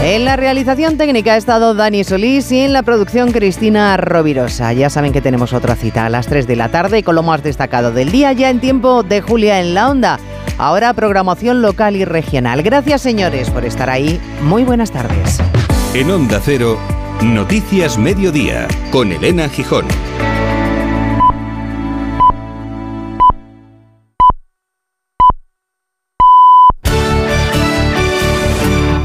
En 0.09 0.25
la 0.25 0.37
realización 0.37 0.99
técnica 0.99 1.33
ha 1.33 1.37
estado 1.37 1.75
Dani 1.75 2.05
Solís 2.05 2.53
y 2.53 2.61
en 2.61 2.73
la 2.73 2.85
producción 2.85 3.33
Cristina 3.33 3.97
Rovirosa. 3.97 4.73
Ya 4.73 4.89
saben 4.89 5.13
que 5.13 5.21
tenemos 5.21 5.53
otra 5.53 5.75
cita 5.75 6.07
a 6.07 6.09
las 6.09 6.29
3 6.29 6.47
de 6.47 6.55
la 6.55 6.69
tarde 6.69 7.03
con 7.03 7.17
lo 7.17 7.25
más 7.25 7.43
destacado 7.43 7.91
del 7.91 8.13
día 8.13 8.33
ya 8.33 8.51
en 8.51 8.61
tiempo 8.61 9.03
de 9.03 9.21
Julia 9.21 9.59
en 9.59 9.75
la 9.75 9.91
Onda. 9.91 10.21
Ahora 10.59 10.95
programación 10.95 11.61
local 11.61 11.97
y 11.97 12.05
regional. 12.05 12.63
Gracias 12.63 13.03
señores 13.03 13.51
por 13.51 13.65
estar 13.65 13.91
ahí. 13.91 14.21
Muy 14.43 14.63
buenas 14.63 14.93
tardes. 14.93 15.41
En 15.93 16.09
Onda 16.09 16.41
Cero, 16.41 16.79
Noticias 17.21 17.99
Mediodía 17.99 18.69
con 18.93 19.11
Elena 19.11 19.49
Gijón. 19.49 19.87